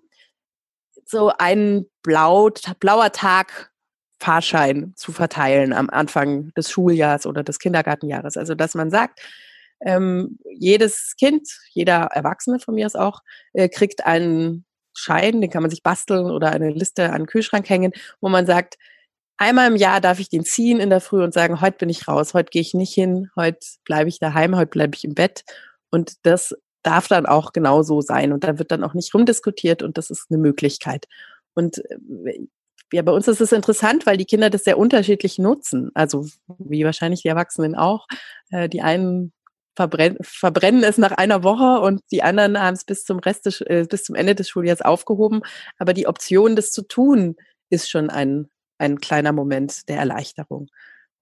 [1.05, 2.49] so ein Blau,
[2.79, 3.71] blauer Tag
[4.19, 8.37] Fahrschein zu verteilen am Anfang des Schuljahres oder des Kindergartenjahres.
[8.37, 9.19] Also dass man sagt,
[9.81, 13.21] ähm, jedes Kind, jeder Erwachsene von mir aus auch,
[13.51, 17.67] äh, kriegt einen Schein, den kann man sich basteln oder eine Liste an den Kühlschrank
[17.69, 18.77] hängen, wo man sagt,
[19.43, 22.07] einmal im Jahr darf ich den ziehen in der Früh und sagen, heute bin ich
[22.07, 25.43] raus, heute gehe ich nicht hin, heute bleibe ich daheim, heute bleibe ich im Bett.
[25.91, 28.33] Und das darf dann auch genau so sein.
[28.33, 31.07] Und da wird dann auch nicht rumdiskutiert und das ist eine Möglichkeit.
[31.53, 31.77] Und
[32.25, 32.39] äh,
[32.91, 35.91] ja, bei uns ist es interessant, weil die Kinder das sehr unterschiedlich nutzen.
[35.93, 36.27] Also
[36.59, 38.07] wie wahrscheinlich die Erwachsenen auch.
[38.49, 39.33] Äh, die einen
[39.75, 43.61] verbrennen, verbrennen es nach einer Woche und die anderen haben es bis zum Rest des,
[43.61, 45.41] äh, bis zum Ende des Schuljahres aufgehoben.
[45.77, 47.35] Aber die Option, das zu tun,
[47.69, 48.49] ist schon ein,
[48.83, 50.67] ein kleiner Moment der Erleichterung.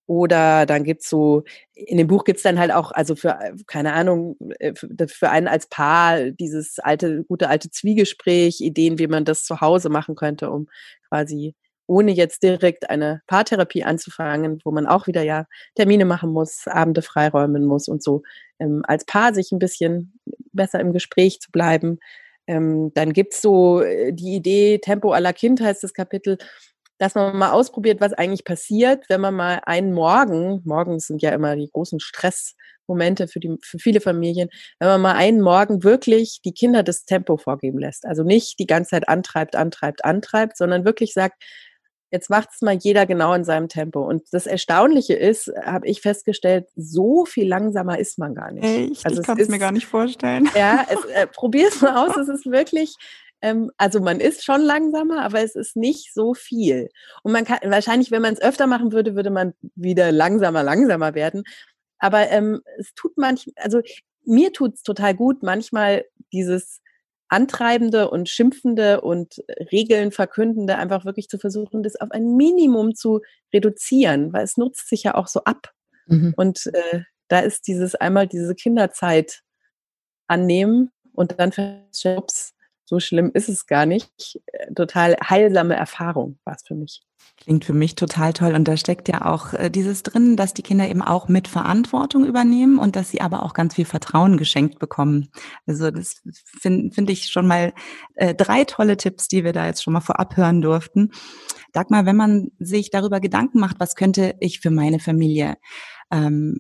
[0.08, 1.44] Oder dann gibt's so,
[1.74, 5.68] in dem Buch gibt's dann halt auch, also für, keine Ahnung, äh, für einen als
[5.68, 10.68] Paar dieses alte, gute alte Zwiegespräch, Ideen, wie man das zu Hause machen könnte, um
[11.08, 11.56] quasi
[11.88, 15.46] ohne jetzt direkt eine Paartherapie anzufangen, wo man auch wieder ja
[15.76, 18.24] Termine machen muss, Abende freiräumen muss und so,
[18.60, 20.20] ähm, als Paar sich ein bisschen
[20.54, 22.00] besser im Gespräch zu bleiben.
[22.48, 26.38] Ähm, dann gibt's so äh, die Idee, Tempo aller Kind heißt das Kapitel,
[27.02, 31.32] dass man mal ausprobiert, was eigentlich passiert, wenn man mal einen Morgen, morgens sind ja
[31.32, 36.42] immer die großen Stressmomente für, die, für viele Familien, wenn man mal einen Morgen wirklich
[36.46, 38.06] die Kinder das Tempo vorgeben lässt.
[38.06, 41.44] Also nicht die ganze Zeit antreibt, antreibt, antreibt, sondern wirklich sagt,
[42.14, 44.02] Jetzt macht es mal jeder genau in seinem Tempo.
[44.02, 48.66] Und das Erstaunliche ist, habe ich festgestellt, so viel langsamer ist man gar nicht.
[48.66, 49.06] Echt?
[49.06, 50.50] Also ich kann es mir gar nicht vorstellen.
[50.54, 52.18] Ja, äh, probier es mal aus.
[52.18, 52.98] Es ist wirklich,
[53.42, 56.90] ähm, also man ist schon langsamer, aber es ist nicht so viel.
[57.24, 61.16] Und man kann, wahrscheinlich, wenn man es öfter machen würde, würde man wieder langsamer, langsamer
[61.16, 61.44] werden.
[62.00, 63.82] Aber ähm, es tut manchmal, also
[64.26, 66.82] mir tut es total gut, manchmal dieses
[67.30, 73.22] Antreibende und Schimpfende und Regeln verkündende einfach wirklich zu versuchen, das auf ein Minimum zu
[73.54, 75.72] reduzieren, weil es nutzt sich ja auch so ab.
[76.08, 76.34] Mhm.
[76.36, 79.42] Und äh, da ist dieses einmal diese Kinderzeit
[80.28, 82.54] annehmen und dann feststellen, ups,
[82.92, 84.42] so schlimm ist es gar nicht.
[84.76, 87.02] Total heilsame Erfahrung war es für mich.
[87.38, 88.54] Klingt für mich total toll.
[88.54, 92.26] Und da steckt ja auch äh, dieses drin, dass die Kinder eben auch mit Verantwortung
[92.26, 95.30] übernehmen und dass sie aber auch ganz viel Vertrauen geschenkt bekommen.
[95.66, 96.22] Also das
[96.60, 97.72] finde find ich schon mal
[98.16, 101.12] äh, drei tolle Tipps, die wir da jetzt schon mal vorab hören durften.
[101.72, 105.56] Dagmar, wenn man sich darüber Gedanken macht, was könnte ich für meine Familie
[106.12, 106.60] ähm,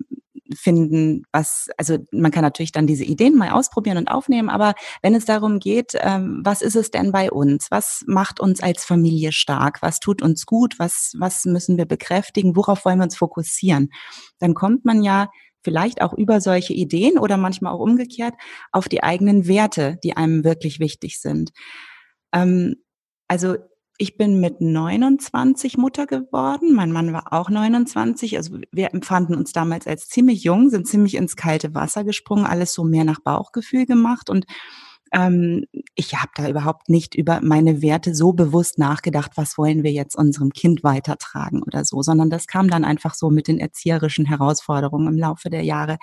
[0.56, 5.16] finden, was, also man kann natürlich dann diese Ideen mal ausprobieren und aufnehmen, aber wenn
[5.16, 7.68] es darum geht, ähm, was ist es denn bei uns?
[7.70, 9.82] Was macht uns als Familie stark?
[9.82, 10.80] Was tut uns gut?
[10.80, 12.56] Was, was müssen wir bekräftigen?
[12.56, 13.90] Worauf wollen wir uns fokussieren?
[14.40, 15.30] Dann kommt man ja
[15.64, 18.34] vielleicht auch über solche Ideen oder manchmal auch umgekehrt
[18.72, 21.52] auf die eigenen Werte, die einem wirklich wichtig sind.
[22.34, 22.76] Ähm,
[23.28, 23.56] also
[24.02, 26.74] ich bin mit 29 Mutter geworden.
[26.74, 28.36] Mein Mann war auch 29.
[28.36, 32.74] Also wir empfanden uns damals als ziemlich jung, sind ziemlich ins kalte Wasser gesprungen, alles
[32.74, 34.46] so mehr nach Bauchgefühl gemacht und
[35.12, 39.91] ähm, ich habe da überhaupt nicht über meine Werte so bewusst nachgedacht, was wollen wir
[39.91, 44.26] jetzt unserem Kind weitertragen oder so, sondern das kam dann einfach so mit den erzieherischen
[44.26, 45.97] Herausforderungen im Laufe der Jahre.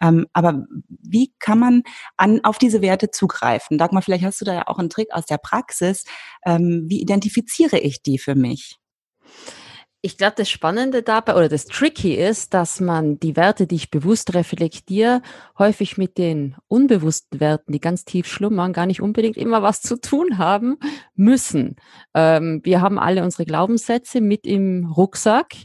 [0.00, 1.82] Ähm, aber wie kann man
[2.16, 3.78] an, auf diese Werte zugreifen?
[3.78, 6.04] Dagmar, vielleicht hast du da ja auch einen Trick aus der Praxis.
[6.44, 8.78] Ähm, wie identifiziere ich die für mich?
[10.06, 13.90] Ich glaube, das Spannende dabei oder das Tricky ist, dass man die Werte, die ich
[13.90, 15.20] bewusst reflektiere,
[15.58, 20.00] häufig mit den unbewussten Werten, die ganz tief schlummern, gar nicht unbedingt immer was zu
[20.00, 20.76] tun haben
[21.16, 21.74] müssen.
[22.14, 25.56] Ähm, wir haben alle unsere Glaubenssätze mit im Rucksack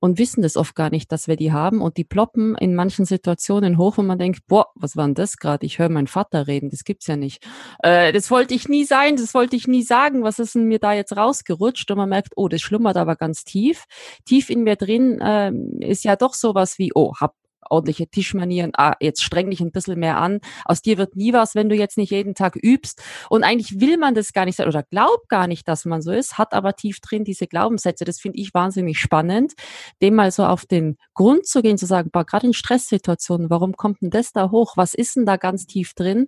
[0.00, 3.04] und wissen das oft gar nicht, dass wir die haben und die ploppen in manchen
[3.04, 5.66] Situationen hoch und man denkt, boah, was war denn das gerade?
[5.66, 7.46] Ich höre meinen Vater reden, das gibt's ja nicht.
[7.82, 10.78] Äh, das wollte ich nie sein, das wollte ich nie sagen, was ist denn mir
[10.78, 11.90] da jetzt rausgerutscht?
[11.90, 13.84] Und man merkt, oh, das schlummert aber ganz tief.
[14.24, 17.34] Tief in mir drin äh, ist ja doch sowas wie, oh, hab
[17.70, 20.40] ordentliche Tischmanieren, ah, jetzt streng dich ein bisschen mehr an.
[20.64, 23.02] Aus dir wird nie was, wenn du jetzt nicht jeden Tag übst.
[23.30, 26.12] Und eigentlich will man das gar nicht sein oder glaubt gar nicht, dass man so
[26.12, 28.04] ist, hat aber tief drin diese Glaubenssätze.
[28.04, 29.54] Das finde ich wahnsinnig spannend,
[30.02, 34.02] dem mal so auf den Grund zu gehen, zu sagen, gerade in Stresssituationen, warum kommt
[34.02, 34.76] denn das da hoch?
[34.76, 36.26] Was ist denn da ganz tief drin?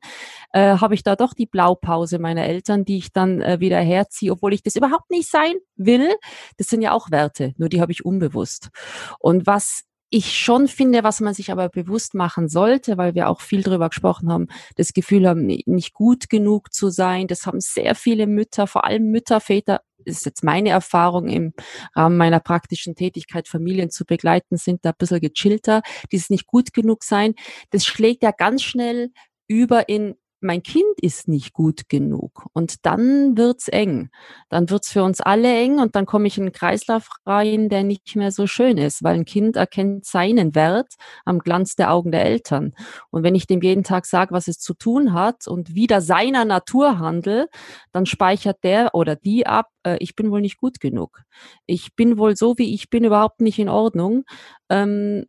[0.52, 4.32] Äh, Habe ich da doch die Blaupause meiner Eltern, die ich dann äh, wieder herziehe,
[4.32, 6.14] obwohl ich das überhaupt nicht sein will?
[6.58, 8.70] Das sind ja auch Werte, nur die habe ich unbewusst.
[9.18, 13.40] Und was ich schon finde, was man sich aber bewusst machen sollte, weil wir auch
[13.40, 17.28] viel darüber gesprochen haben, das Gefühl haben, nicht gut genug zu sein.
[17.28, 21.52] Das haben sehr viele Mütter, vor allem Mütter, Väter, ist jetzt meine Erfahrung im
[21.94, 25.82] Rahmen meiner praktischen Tätigkeit, Familien zu begleiten, sind da ein bisschen gechillter.
[26.10, 27.34] Dieses nicht gut genug sein,
[27.70, 29.10] das schlägt ja ganz schnell
[29.46, 32.46] über in mein Kind ist nicht gut genug.
[32.52, 34.10] Und dann wird's eng.
[34.48, 37.84] Dann wird's für uns alle eng und dann komme ich in einen Kreislauf rein, der
[37.84, 42.10] nicht mehr so schön ist, weil ein Kind erkennt seinen Wert am Glanz der Augen
[42.10, 42.72] der Eltern.
[43.10, 46.44] Und wenn ich dem jeden Tag sage, was es zu tun hat und wieder seiner
[46.44, 47.48] Natur handel,
[47.92, 51.22] dann speichert der oder die ab, äh, ich bin wohl nicht gut genug.
[51.66, 54.24] Ich bin wohl so, wie ich bin, überhaupt nicht in Ordnung.
[54.68, 55.24] Ähm,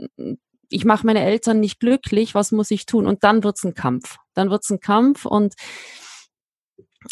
[0.72, 3.08] ich mache meine Eltern nicht glücklich, was muss ich tun?
[3.08, 4.18] Und dann wird's ein Kampf.
[4.34, 5.54] Dann wird's ein Kampf und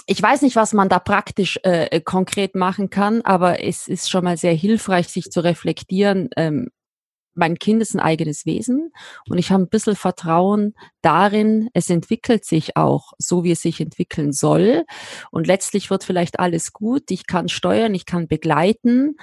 [0.05, 4.09] ich weiß nicht, was man da praktisch äh, äh, konkret machen kann, aber es ist
[4.09, 6.29] schon mal sehr hilfreich, sich zu reflektieren.
[6.37, 6.69] Ähm,
[7.33, 8.91] mein Kind ist ein eigenes Wesen
[9.29, 13.79] und ich habe ein bisschen Vertrauen darin, es entwickelt sich auch so, wie es sich
[13.79, 14.83] entwickeln soll.
[15.31, 17.09] Und letztlich wird vielleicht alles gut.
[17.09, 19.15] Ich kann steuern, ich kann begleiten,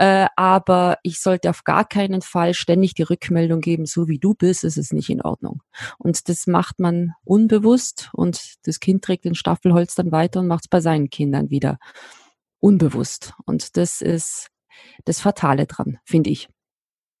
[0.00, 4.32] äh, aber ich sollte auf gar keinen Fall ständig die Rückmeldung geben, so wie du
[4.32, 5.60] bist, ist es nicht in Ordnung.
[5.98, 10.64] Und das macht man unbewusst und das Kind trägt den Staffelholz dann weiter und macht
[10.64, 11.78] es bei seinen Kindern wieder
[12.60, 13.34] unbewusst.
[13.44, 14.48] Und das ist
[15.04, 16.48] das Fatale dran, finde ich.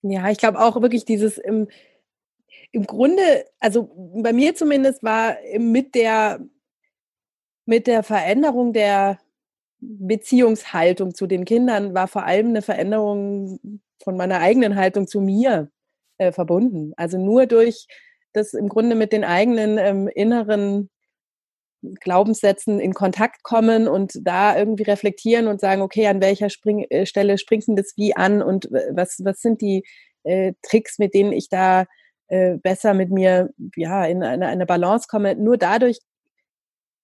[0.00, 1.68] Ja, ich glaube auch wirklich dieses im,
[2.72, 3.90] im Grunde, also
[4.22, 6.40] bei mir zumindest war mit der,
[7.66, 9.18] mit der Veränderung der,
[9.80, 13.60] Beziehungshaltung zu den Kindern war vor allem eine Veränderung
[14.02, 15.70] von meiner eigenen Haltung zu mir
[16.18, 16.92] äh, verbunden.
[16.96, 17.86] Also nur durch
[18.32, 20.90] das im Grunde mit den eigenen ähm, inneren
[22.00, 27.06] Glaubenssätzen in Kontakt kommen und da irgendwie reflektieren und sagen, okay, an welcher Spring äh,
[27.06, 29.84] Stelle springt denn das wie an und was, was sind die
[30.24, 31.86] äh, Tricks, mit denen ich da
[32.28, 35.34] äh, besser mit mir ja, in eine, eine Balance komme.
[35.36, 35.98] Nur dadurch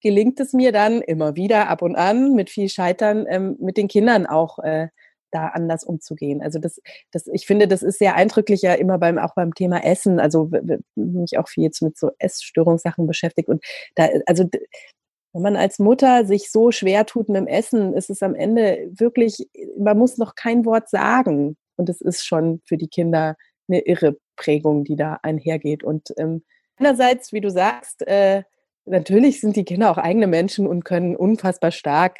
[0.00, 3.88] gelingt es mir dann immer wieder ab und an mit viel Scheitern ähm, mit den
[3.88, 4.88] Kindern auch äh,
[5.30, 6.42] da anders umzugehen.
[6.42, 6.80] Also das,
[7.10, 10.20] das, ich finde, das ist sehr eindrücklich ja immer beim, auch beim Thema Essen.
[10.20, 10.50] Also
[10.94, 14.44] mich auch viel jetzt mit so Essstörungssachen beschäftigt und da, also
[15.36, 18.88] wenn man als Mutter sich so schwer tut mit dem Essen, ist es am Ende
[18.90, 19.46] wirklich,
[19.78, 21.58] man muss noch kein Wort sagen.
[21.76, 23.36] Und es ist schon für die Kinder
[23.68, 25.84] eine irre Prägung, die da einhergeht.
[25.84, 26.42] Und ähm,
[26.76, 28.44] einerseits, wie du sagst, äh,
[28.86, 32.18] natürlich sind die Kinder auch eigene Menschen und können unfassbar stark,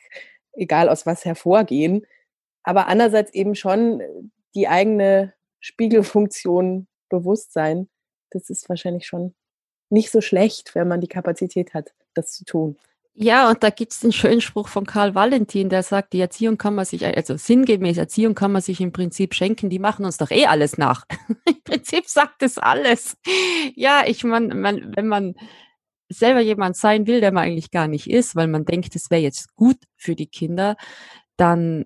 [0.53, 2.07] egal aus was hervorgehen,
[2.63, 4.03] aber andererseits eben schon
[4.55, 7.89] die eigene Spiegelfunktion bewusst sein.
[8.31, 9.35] Das ist wahrscheinlich schon
[9.91, 12.77] nicht so schlecht, wenn man die Kapazität hat, das zu tun.
[13.19, 16.59] Ja, und da gibt es den schönen Spruch von Karl Valentin, der sagt, die Erziehung
[16.59, 20.19] kann man sich, also sinngemäß Erziehung kann man sich im Prinzip schenken, die machen uns
[20.19, 21.07] doch eh alles nach.
[21.49, 23.17] Im Prinzip sagt es alles.
[23.75, 24.55] Ja, ich meine,
[24.95, 25.35] wenn man
[26.09, 29.23] selber jemand sein will, der man eigentlich gar nicht ist, weil man denkt, es wäre
[29.23, 30.77] jetzt gut für die Kinder,
[31.37, 31.85] dann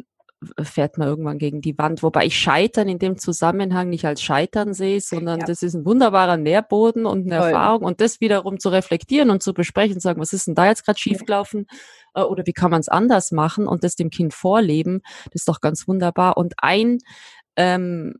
[0.62, 2.02] fährt man irgendwann gegen die Wand.
[2.02, 5.46] Wobei ich Scheitern in dem Zusammenhang nicht als Scheitern sehe, sondern ja.
[5.46, 7.50] das ist ein wunderbarer Nährboden und eine Voll.
[7.50, 7.82] Erfahrung.
[7.82, 10.84] Und das wiederum zu reflektieren und zu besprechen, und sagen, was ist denn da jetzt
[10.84, 11.66] gerade schiefgelaufen?
[12.16, 12.22] Ja.
[12.22, 15.02] Äh, oder wie kann man es anders machen und das dem Kind vorleben?
[15.26, 16.38] Das ist doch ganz wunderbar.
[16.38, 16.98] Und ein,
[17.56, 18.14] ähm,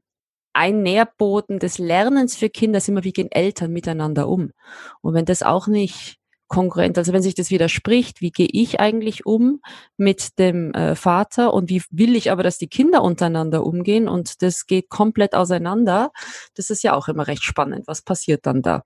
[0.61, 4.53] ein Nährboden des Lernens für Kinder ist immer, wie gehen Eltern miteinander um?
[5.01, 6.18] Und wenn das auch nicht
[6.49, 6.99] kongruent.
[6.99, 9.62] Also wenn sich das widerspricht, wie gehe ich eigentlich um
[9.96, 14.42] mit dem äh, Vater und wie will ich aber, dass die Kinder untereinander umgehen und
[14.42, 16.11] das geht komplett auseinander.
[16.55, 17.87] Das ist ja auch immer recht spannend.
[17.87, 18.83] Was passiert dann da?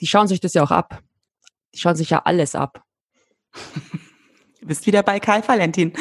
[0.00, 1.02] Die schauen sich das ja auch ab.
[1.74, 2.84] Die schauen sich ja alles ab.
[4.60, 5.94] Du bist wieder bei Karl Valentin.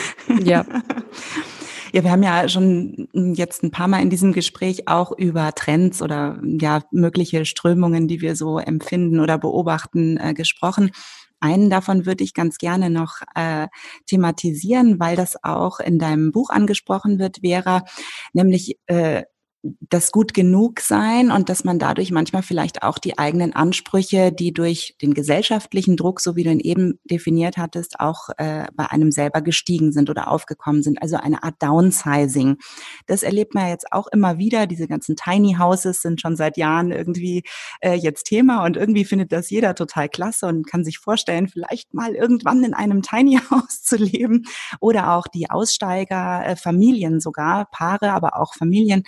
[0.43, 0.65] Ja.
[1.91, 6.01] Ja, wir haben ja schon jetzt ein paar Mal in diesem Gespräch auch über Trends
[6.01, 10.91] oder ja mögliche Strömungen, die wir so empfinden oder beobachten, äh, gesprochen.
[11.39, 13.67] Einen davon würde ich ganz gerne noch äh,
[14.05, 17.85] thematisieren, weil das auch in deinem Buch angesprochen wird, Vera,
[18.33, 19.23] nämlich äh,
[19.61, 24.53] das gut genug sein und dass man dadurch manchmal vielleicht auch die eigenen Ansprüche, die
[24.53, 29.11] durch den gesellschaftlichen Druck, so wie du ihn eben definiert hattest, auch äh, bei einem
[29.11, 31.01] selber gestiegen sind oder aufgekommen sind.
[31.01, 32.57] Also eine Art Downsizing.
[33.05, 34.65] Das erlebt man jetzt auch immer wieder.
[34.65, 37.43] Diese ganzen Tiny Houses sind schon seit Jahren irgendwie
[37.81, 41.93] äh, jetzt Thema und irgendwie findet das jeder total klasse und kann sich vorstellen, vielleicht
[41.93, 44.43] mal irgendwann in einem Tiny House zu leben
[44.79, 49.03] oder auch die Aussteiger, äh, Familien sogar, Paare, aber auch Familien,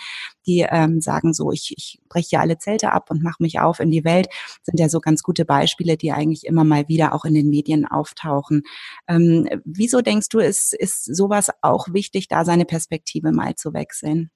[0.45, 3.79] die ähm, sagen so, ich, ich breche hier alle Zelte ab und mache mich auf
[3.79, 4.27] in die Welt,
[4.63, 7.85] sind ja so ganz gute Beispiele, die eigentlich immer mal wieder auch in den Medien
[7.85, 8.63] auftauchen.
[9.07, 14.31] Ähm, wieso denkst du, ist, ist sowas auch wichtig, da seine Perspektive mal zu wechseln?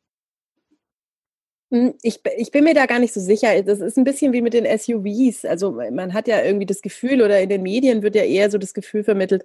[1.72, 3.62] Hm, ich, ich bin mir da gar nicht so sicher.
[3.64, 5.46] Das ist ein bisschen wie mit den SUVs.
[5.46, 8.58] Also man hat ja irgendwie das Gefühl, oder in den Medien wird ja eher so
[8.58, 9.44] das Gefühl vermittelt,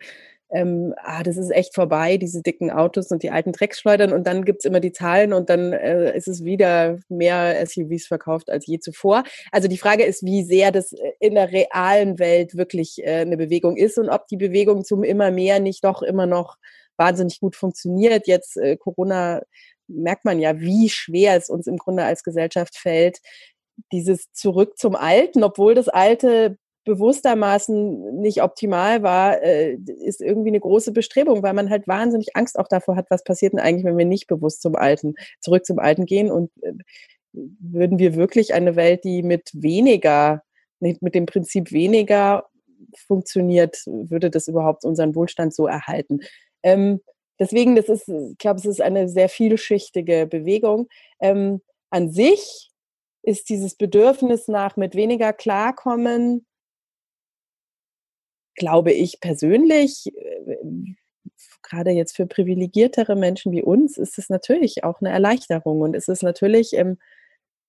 [0.52, 4.12] ähm, ah, das ist echt vorbei, diese dicken Autos und die alten Drecksschleudern.
[4.12, 8.06] Und dann gibt es immer die Zahlen und dann äh, ist es wieder mehr SUVs
[8.06, 9.22] verkauft als je zuvor.
[9.52, 13.36] Also die Frage ist, wie sehr das äh, in der realen Welt wirklich äh, eine
[13.36, 16.56] Bewegung ist und ob die Bewegung zum immer mehr nicht doch immer noch
[16.96, 18.26] wahnsinnig gut funktioniert.
[18.26, 19.42] Jetzt äh, Corona
[19.86, 23.18] merkt man ja, wie schwer es uns im Grunde als Gesellschaft fällt,
[23.92, 30.60] dieses Zurück zum Alten, obwohl das Alte bewusstermaßen nicht optimal war, äh, ist irgendwie eine
[30.60, 33.98] große Bestrebung, weil man halt wahnsinnig Angst auch davor hat, was passiert denn eigentlich, wenn
[33.98, 36.72] wir nicht bewusst zum Alten, zurück zum Alten gehen und äh,
[37.32, 40.42] würden wir wirklich eine Welt, die mit weniger,
[40.80, 42.46] mit dem Prinzip weniger
[43.06, 46.20] funktioniert, würde das überhaupt unseren Wohlstand so erhalten?
[46.62, 47.00] Ähm,
[47.38, 50.88] deswegen, das ist, ich glaube, es ist eine sehr vielschichtige Bewegung.
[51.20, 52.70] Ähm, an sich
[53.22, 56.46] ist dieses Bedürfnis nach mit weniger klarkommen
[58.60, 60.56] glaube ich persönlich, äh,
[61.62, 65.80] gerade jetzt für privilegiertere Menschen wie uns, ist es natürlich auch eine Erleichterung.
[65.80, 66.98] Und ist es natürlich ähm,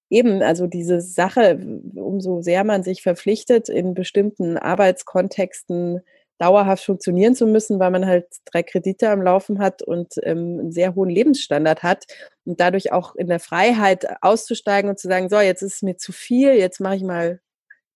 [0.10, 1.60] eben, also diese Sache,
[1.95, 6.01] umso sehr man sich verpflichtet, in bestimmten Arbeitskontexten
[6.39, 10.71] dauerhaft funktionieren zu müssen, weil man halt drei Kredite am Laufen hat und ähm, einen
[10.71, 12.06] sehr hohen Lebensstandard hat
[12.45, 15.97] und dadurch auch in der Freiheit auszusteigen und zu sagen, so, jetzt ist es mir
[15.97, 17.39] zu viel, jetzt mache ich mal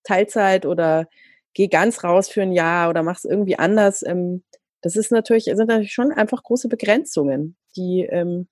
[0.04, 1.08] Teilzeit oder
[1.56, 4.04] geh ganz raus für ein Jahr oder mach es irgendwie anders.
[4.06, 4.44] Ähm,
[4.82, 8.46] das ist natürlich, sind natürlich schon einfach große Begrenzungen, die, ähm,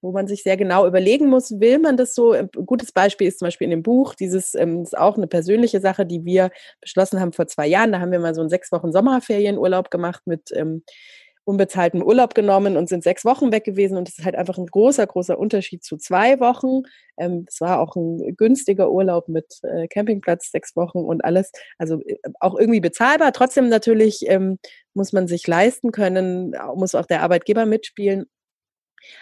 [0.00, 2.32] wo man sich sehr genau überlegen muss, will man das so?
[2.32, 5.80] Ein gutes Beispiel ist zum Beispiel in dem Buch, dieses ähm, ist auch eine persönliche
[5.80, 6.50] Sache, die wir
[6.80, 7.92] beschlossen haben vor zwei Jahren.
[7.92, 10.82] Da haben wir mal so einen sechs Wochen Sommerferienurlaub gemacht mit ähm,
[11.50, 13.98] unbezahlten Urlaub genommen und sind sechs Wochen weg gewesen.
[13.98, 16.82] Und das ist halt einfach ein großer, großer Unterschied zu zwei Wochen.
[17.18, 21.52] Ähm, es war auch ein günstiger Urlaub mit äh, Campingplatz, sechs Wochen und alles.
[21.78, 23.32] Also äh, auch irgendwie bezahlbar.
[23.32, 24.58] Trotzdem natürlich ähm,
[24.94, 28.26] muss man sich leisten können, muss auch der Arbeitgeber mitspielen.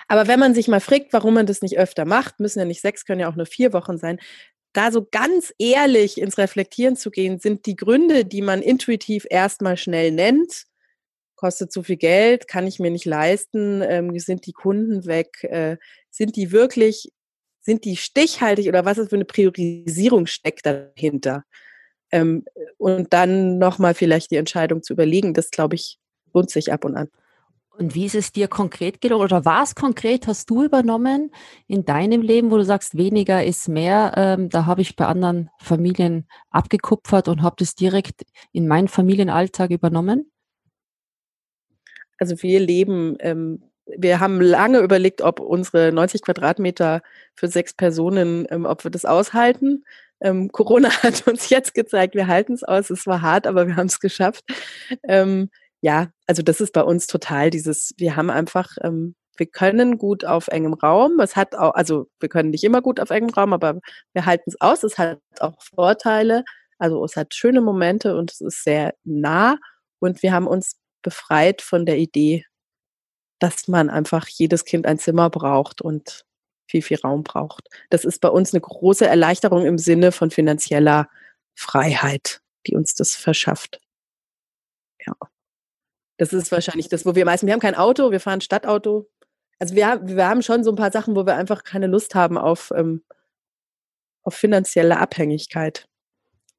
[0.09, 2.81] Aber wenn man sich mal fragt, warum man das nicht öfter macht, müssen ja nicht
[2.81, 4.19] sechs, können ja auch nur vier Wochen sein,
[4.73, 9.77] da so ganz ehrlich ins Reflektieren zu gehen, sind die Gründe, die man intuitiv erstmal
[9.77, 10.65] schnell nennt,
[11.39, 15.77] kostet zu viel Geld, kann ich mir nicht leisten, ähm, sind die Kunden weg, äh,
[16.11, 17.13] sind die wirklich,
[17.61, 21.45] sind die stichhaltig oder was ist für eine Priorisierung steckt dahinter?
[22.11, 22.45] Ähm,
[22.77, 25.99] und dann nochmal vielleicht die Entscheidung zu überlegen, das glaube ich,
[26.35, 27.09] lohnt sich ab und an.
[27.79, 31.31] Und wie ist es dir konkret gelungen oder was konkret hast du übernommen
[31.69, 34.15] in deinem Leben, wo du sagst, weniger ist mehr?
[34.17, 39.71] Ähm, da habe ich bei anderen Familien abgekupfert und habe das direkt in meinen Familienalltag
[39.71, 40.29] übernommen?
[42.19, 47.03] Also wir leben, ähm, wir haben lange überlegt, ob unsere 90 Quadratmeter
[47.35, 49.85] für sechs Personen, ähm, ob wir das aushalten.
[50.21, 52.91] Ähm, Corona hat uns jetzt gezeigt, wir halten es aus.
[52.91, 54.45] Es war hart, aber wir haben es geschafft.
[55.05, 55.51] Ähm,
[55.81, 60.25] ja, also das ist bei uns total dieses, wir haben einfach, ähm, wir können gut
[60.25, 61.21] auf engem Raum.
[61.21, 63.79] Es hat auch, also wir können nicht immer gut auf engem Raum, aber
[64.13, 64.83] wir halten es aus.
[64.83, 66.45] Es hat auch Vorteile.
[66.79, 69.57] Also es hat schöne Momente und es ist sehr nah.
[70.01, 72.45] Und wir haben uns befreit von der Idee,
[73.39, 76.25] dass man einfach jedes Kind ein Zimmer braucht und
[76.69, 77.69] viel, viel Raum braucht.
[77.91, 81.09] Das ist bei uns eine große Erleichterung im Sinne von finanzieller
[81.55, 83.81] Freiheit, die uns das verschafft.
[85.07, 85.15] Ja.
[86.19, 89.09] Das ist wahrscheinlich das, wo wir meistens, wir haben kein Auto, wir fahren Stadtauto.
[89.59, 92.37] Also wir, wir haben schon so ein paar Sachen, wo wir einfach keine Lust haben
[92.37, 93.05] auf, ähm,
[94.23, 95.89] auf finanzielle Abhängigkeit.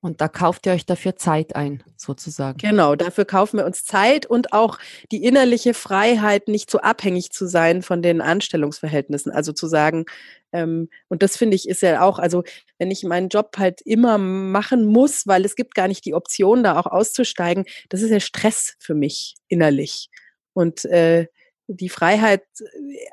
[0.01, 2.57] Und da kauft ihr euch dafür Zeit ein, sozusagen.
[2.57, 4.79] Genau, dafür kaufen wir uns Zeit und auch
[5.11, 9.29] die innerliche Freiheit, nicht so abhängig zu sein von den Anstellungsverhältnissen.
[9.29, 10.05] Also zu sagen,
[10.53, 12.43] ähm, und das finde ich ist ja auch, also
[12.77, 16.63] wenn ich meinen Job halt immer machen muss, weil es gibt gar nicht die Option,
[16.63, 20.09] da auch auszusteigen, das ist ja Stress für mich innerlich.
[20.53, 21.27] Und äh,
[21.67, 22.43] die Freiheit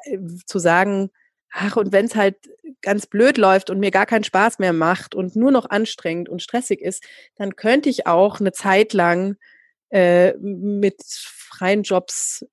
[0.05, 1.11] äh, zu sagen,
[1.57, 2.37] ach, und wenn es halt
[2.83, 6.43] ganz blöd läuft und mir gar keinen Spaß mehr macht und nur noch anstrengend und
[6.43, 7.03] stressig ist,
[7.37, 9.37] dann könnte ich auch eine Zeit lang
[9.91, 12.47] äh, mit freien Jobs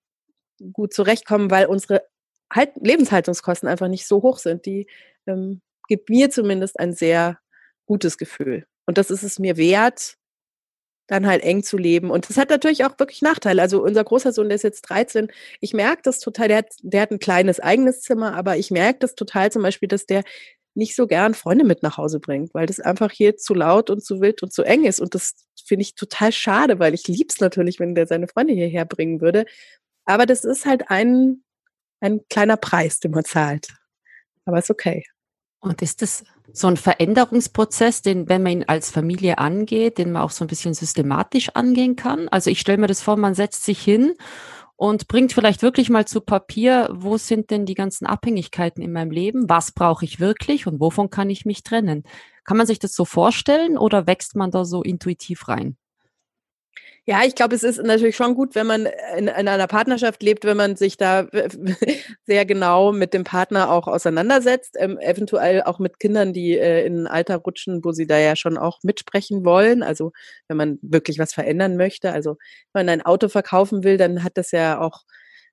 [0.72, 2.04] gut zurechtkommen, weil unsere
[2.52, 4.66] halt Lebenshaltungskosten einfach nicht so hoch sind.
[4.66, 4.88] Die
[5.28, 7.40] ähm, gibt mir zumindest ein sehr
[7.86, 8.66] gutes Gefühl.
[8.86, 10.16] Und das ist es mir wert,
[11.08, 12.12] dann halt eng zu leben.
[12.12, 13.62] Und das hat natürlich auch wirklich Nachteile.
[13.62, 15.28] Also unser großer Sohn, der ist jetzt 13,
[15.60, 19.00] ich merke das total, der hat, der hat ein kleines eigenes Zimmer, aber ich merke
[19.00, 20.24] das total zum Beispiel, dass der
[20.76, 24.04] nicht so gern Freunde mit nach Hause bringt, weil das einfach hier zu laut und
[24.04, 25.00] zu wild und zu eng ist.
[25.00, 25.36] Und das
[25.66, 29.46] finde ich total schade, weil ich lieb's natürlich, wenn der seine Freunde hierher bringen würde.
[30.06, 31.44] Aber das ist halt ein,
[32.00, 33.68] ein kleiner Preis, den man zahlt.
[34.46, 35.06] Aber ist okay.
[35.60, 40.22] Und ist das so ein Veränderungsprozess, den, wenn man ihn als Familie angeht, den man
[40.22, 42.28] auch so ein bisschen systematisch angehen kann?
[42.30, 44.14] Also ich stelle mir das vor, man setzt sich hin
[44.76, 49.12] und bringt vielleicht wirklich mal zu Papier, wo sind denn die ganzen Abhängigkeiten in meinem
[49.12, 49.50] Leben?
[49.50, 52.04] Was brauche ich wirklich und wovon kann ich mich trennen?
[52.44, 55.78] Kann man sich das so vorstellen oder wächst man da so intuitiv rein?
[57.06, 60.46] Ja, ich glaube, es ist natürlich schon gut, wenn man in, in, einer Partnerschaft lebt,
[60.46, 61.28] wenn man sich da
[62.26, 67.02] sehr genau mit dem Partner auch auseinandersetzt, ähm, eventuell auch mit Kindern, die äh, in
[67.02, 69.84] ein Alter rutschen, wo sie da ja schon auch mitsprechen wollen.
[69.84, 70.14] Also
[70.48, 72.14] wenn man wirklich was verändern möchte.
[72.14, 72.38] Also
[72.72, 75.04] wenn man ein Auto verkaufen will, dann hat das ja auch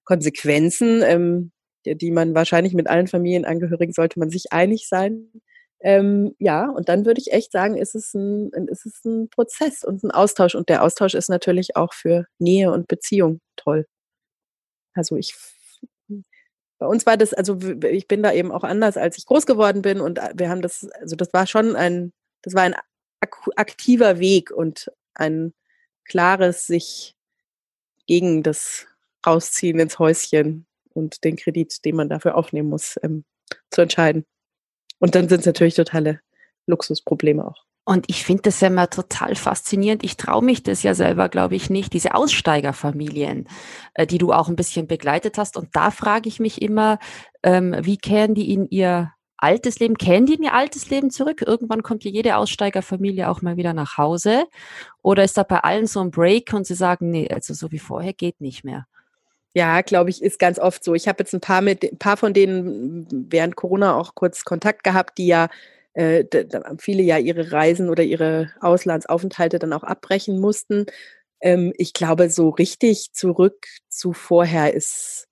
[0.05, 1.51] Konsequenzen, ähm,
[1.85, 5.31] die, die man wahrscheinlich mit allen Familienangehörigen sollte man sich einig sein.
[5.83, 9.83] Ähm, ja, und dann würde ich echt sagen, ist es, ein, ist es ein Prozess
[9.83, 10.55] und ein Austausch.
[10.55, 13.87] Und der Austausch ist natürlich auch für Nähe und Beziehung toll.
[14.95, 15.35] Also ich,
[16.79, 19.83] bei uns war das, also ich bin da eben auch anders, als ich groß geworden
[19.83, 20.01] bin.
[20.01, 22.13] Und äh, wir haben das, also das war schon ein,
[22.43, 22.77] das war ein
[23.57, 25.55] aktiver Weg und ein
[26.05, 27.15] klares sich
[28.07, 28.87] gegen das
[29.27, 33.25] Rausziehen ins Häuschen und den Kredit, den man dafür aufnehmen muss, ähm,
[33.71, 34.27] zu entscheiden.
[35.01, 36.21] Und dann sind es natürlich totale
[36.67, 37.65] Luxusprobleme auch.
[37.85, 40.05] Und ich finde das ja immer total faszinierend.
[40.05, 41.93] Ich traue mich das ja selber, glaube ich, nicht.
[41.93, 43.49] Diese Aussteigerfamilien,
[43.95, 45.57] äh, die du auch ein bisschen begleitet hast.
[45.57, 46.99] Und da frage ich mich immer,
[47.43, 51.43] ähm, wie kehren die in ihr altes Leben, kehren die in ihr altes Leben zurück?
[51.45, 54.45] Irgendwann kommt ja jede Aussteigerfamilie auch mal wieder nach Hause.
[55.03, 57.79] Oder ist da bei allen so ein Break und sie sagen, nee, also so wie
[57.79, 58.87] vorher geht nicht mehr?
[59.57, 60.95] Ja, glaube ich, ist ganz oft so.
[60.95, 64.85] Ich habe jetzt ein paar mit ein paar von denen während Corona auch kurz Kontakt
[64.85, 65.49] gehabt, die ja
[65.95, 66.25] äh,
[66.79, 70.87] viele ja ihre Reisen oder ihre Auslandsaufenthalte dann auch abbrechen mussten.
[71.41, 75.27] Ähm, ich glaube, so richtig zurück zu vorher ist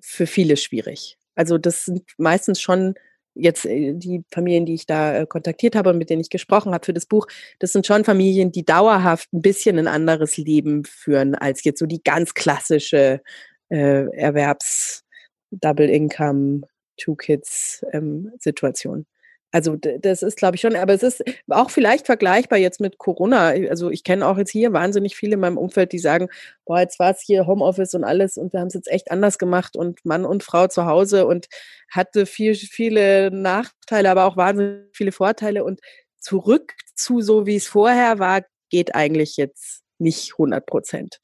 [0.00, 1.18] für viele schwierig.
[1.36, 2.94] Also das sind meistens schon
[3.36, 6.74] jetzt äh, die Familien, die ich da äh, kontaktiert habe und mit denen ich gesprochen
[6.74, 7.28] habe für das Buch,
[7.58, 11.86] das sind schon Familien, die dauerhaft ein bisschen ein anderes Leben führen als jetzt so
[11.86, 13.22] die ganz klassische
[13.68, 16.62] äh, Erwerbs-Double-Income,
[16.96, 18.98] Two-Kids-Situation.
[18.98, 19.06] Ähm,
[19.52, 23.48] also das ist, glaube ich, schon, aber es ist auch vielleicht vergleichbar jetzt mit Corona.
[23.48, 26.28] Also ich kenne auch jetzt hier wahnsinnig viele in meinem Umfeld, die sagen,
[26.64, 29.38] boah, jetzt war es hier Homeoffice und alles und wir haben es jetzt echt anders
[29.38, 31.46] gemacht und Mann und Frau zu Hause und
[31.90, 35.80] hatte viel, viele Nachteile, aber auch wahnsinnig viele Vorteile und
[36.18, 41.20] zurück zu so, wie es vorher war, geht eigentlich jetzt nicht 100 Prozent.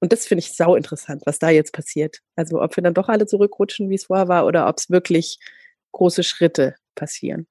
[0.00, 2.18] Und das finde ich sau interessant, was da jetzt passiert.
[2.36, 5.38] Also ob wir dann doch alle zurückrutschen, wie es vorher war, oder ob es wirklich
[5.92, 7.46] große Schritte passieren.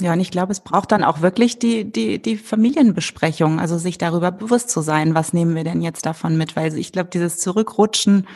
[0.00, 3.98] Ja, und ich glaube, es braucht dann auch wirklich die, die, die Familienbesprechung, also sich
[3.98, 7.38] darüber bewusst zu sein, was nehmen wir denn jetzt davon mit, weil ich glaube, dieses
[7.38, 8.28] Zurückrutschen,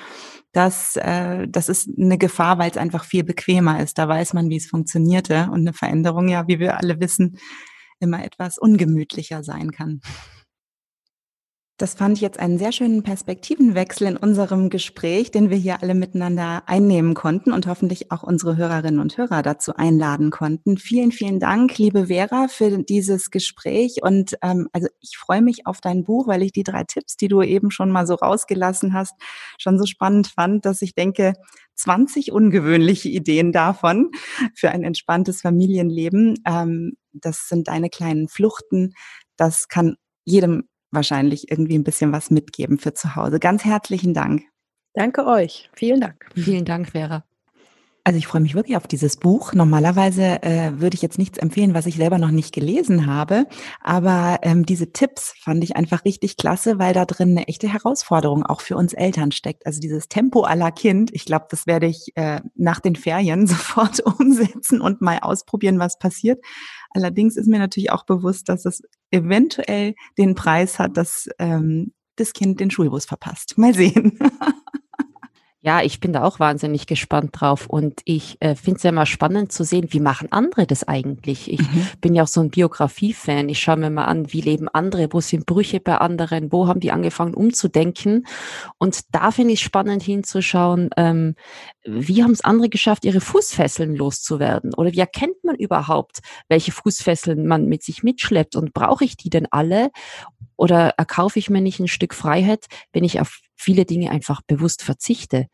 [0.52, 3.96] das, äh, das ist eine Gefahr, weil es einfach viel bequemer ist.
[3.96, 7.38] Da weiß man, wie es funktionierte und eine Veränderung, ja, wie wir alle wissen,
[8.00, 10.00] immer etwas ungemütlicher sein kann.
[11.78, 15.94] Das fand ich jetzt einen sehr schönen Perspektivenwechsel in unserem Gespräch, den wir hier alle
[15.94, 20.76] miteinander einnehmen konnten und hoffentlich auch unsere Hörerinnen und Hörer dazu einladen konnten.
[20.76, 23.96] Vielen, vielen Dank, liebe Vera, für dieses Gespräch.
[24.02, 27.28] Und ähm, also ich freue mich auf dein Buch, weil ich die drei Tipps, die
[27.28, 29.14] du eben schon mal so rausgelassen hast,
[29.58, 31.32] schon so spannend fand, dass ich denke,
[31.74, 34.10] 20 ungewöhnliche Ideen davon
[34.54, 36.34] für ein entspanntes Familienleben.
[36.46, 38.92] Ähm, das sind deine kleinen Fluchten.
[39.36, 43.40] Das kann jedem wahrscheinlich irgendwie ein bisschen was mitgeben für zu Hause.
[43.40, 44.42] Ganz herzlichen Dank.
[44.94, 45.70] Danke euch.
[45.74, 46.26] Vielen Dank.
[46.34, 47.24] Vielen Dank, Vera.
[48.04, 49.52] Also ich freue mich wirklich auf dieses Buch.
[49.52, 53.46] Normalerweise äh, würde ich jetzt nichts empfehlen, was ich selber noch nicht gelesen habe.
[53.80, 58.44] Aber ähm, diese Tipps fand ich einfach richtig klasse, weil da drin eine echte Herausforderung
[58.44, 59.66] auch für uns Eltern steckt.
[59.66, 64.00] Also dieses Tempo aller Kind, ich glaube, das werde ich äh, nach den Ferien sofort
[64.00, 66.44] umsetzen und mal ausprobieren, was passiert.
[66.90, 68.82] Allerdings ist mir natürlich auch bewusst, dass es
[69.12, 73.56] eventuell den Preis hat, dass ähm, das Kind den Schulbus verpasst.
[73.58, 74.18] Mal sehen.
[75.64, 79.06] Ja, ich bin da auch wahnsinnig gespannt drauf und ich äh, finde es ja immer
[79.06, 81.48] spannend zu sehen, wie machen andere das eigentlich.
[81.52, 81.86] Ich mhm.
[82.00, 83.48] bin ja auch so ein Biografie-Fan.
[83.48, 86.80] Ich schaue mir mal an, wie leben andere, wo sind Brüche bei anderen, wo haben
[86.80, 88.26] die angefangen umzudenken.
[88.78, 91.36] Und da finde ich spannend hinzuschauen, ähm,
[91.84, 94.74] wie haben es andere geschafft, ihre Fußfesseln loszuwerden?
[94.74, 98.56] Oder wie erkennt man überhaupt, welche Fußfesseln man mit sich mitschleppt?
[98.56, 99.92] Und brauche ich die denn alle?
[100.56, 104.82] Oder erkaufe ich mir nicht ein Stück Freiheit, wenn ich auf viele Dinge einfach bewusst
[104.82, 105.46] verzichte?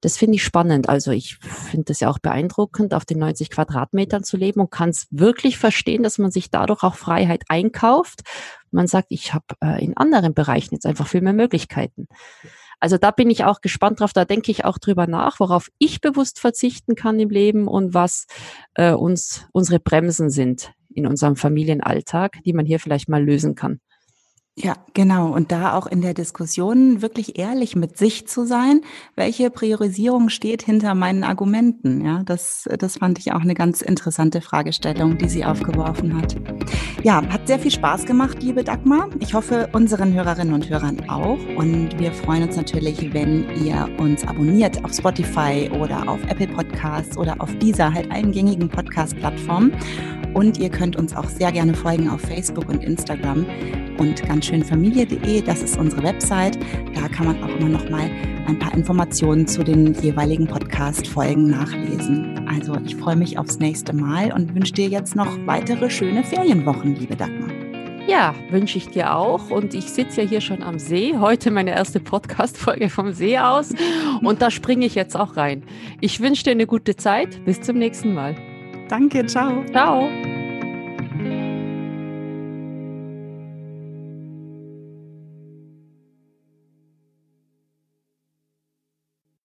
[0.00, 0.88] Das finde ich spannend.
[0.88, 4.90] Also ich finde das ja auch beeindruckend, auf den 90 Quadratmetern zu leben und kann
[4.90, 8.20] es wirklich verstehen, dass man sich dadurch auch Freiheit einkauft.
[8.70, 12.06] Man sagt, ich habe äh, in anderen Bereichen jetzt einfach viel mehr Möglichkeiten.
[12.80, 14.12] Also da bin ich auch gespannt drauf.
[14.12, 18.26] Da denke ich auch drüber nach, worauf ich bewusst verzichten kann im Leben und was
[18.74, 23.80] äh, uns unsere Bremsen sind in unserem Familienalltag, die man hier vielleicht mal lösen kann.
[24.60, 25.32] Ja, genau.
[25.32, 28.80] Und da auch in der Diskussion wirklich ehrlich mit sich zu sein,
[29.14, 32.04] welche Priorisierung steht hinter meinen Argumenten.
[32.04, 36.34] Ja, das, das fand ich auch eine ganz interessante Fragestellung, die sie aufgeworfen hat.
[37.04, 39.08] Ja, hat sehr viel Spaß gemacht, liebe Dagmar.
[39.20, 41.38] Ich hoffe, unseren Hörerinnen und Hörern auch.
[41.56, 47.16] Und wir freuen uns natürlich, wenn ihr uns abonniert auf Spotify oder auf Apple Podcasts
[47.16, 49.72] oder auf dieser halt allen gängigen Podcast-Plattformen.
[50.34, 53.46] Und ihr könnt uns auch sehr gerne folgen auf Facebook und Instagram
[53.98, 56.58] und ganz schönfamilie.de, das ist unsere Website.
[56.94, 58.10] Da kann man auch immer noch mal
[58.46, 62.48] ein paar Informationen zu den jeweiligen Podcast-Folgen nachlesen.
[62.48, 66.96] Also ich freue mich aufs nächste Mal und wünsche dir jetzt noch weitere schöne Ferienwochen,
[66.96, 67.50] liebe Dagmar.
[68.08, 69.50] Ja, wünsche ich dir auch.
[69.50, 71.14] Und ich sitze ja hier schon am See.
[71.18, 73.74] Heute meine erste Podcast-Folge vom See aus.
[74.22, 75.62] Und da springe ich jetzt auch rein.
[76.00, 77.44] Ich wünsche dir eine gute Zeit.
[77.44, 78.34] Bis zum nächsten Mal.
[78.88, 79.62] Danke, ciao.
[79.72, 80.08] Ciao.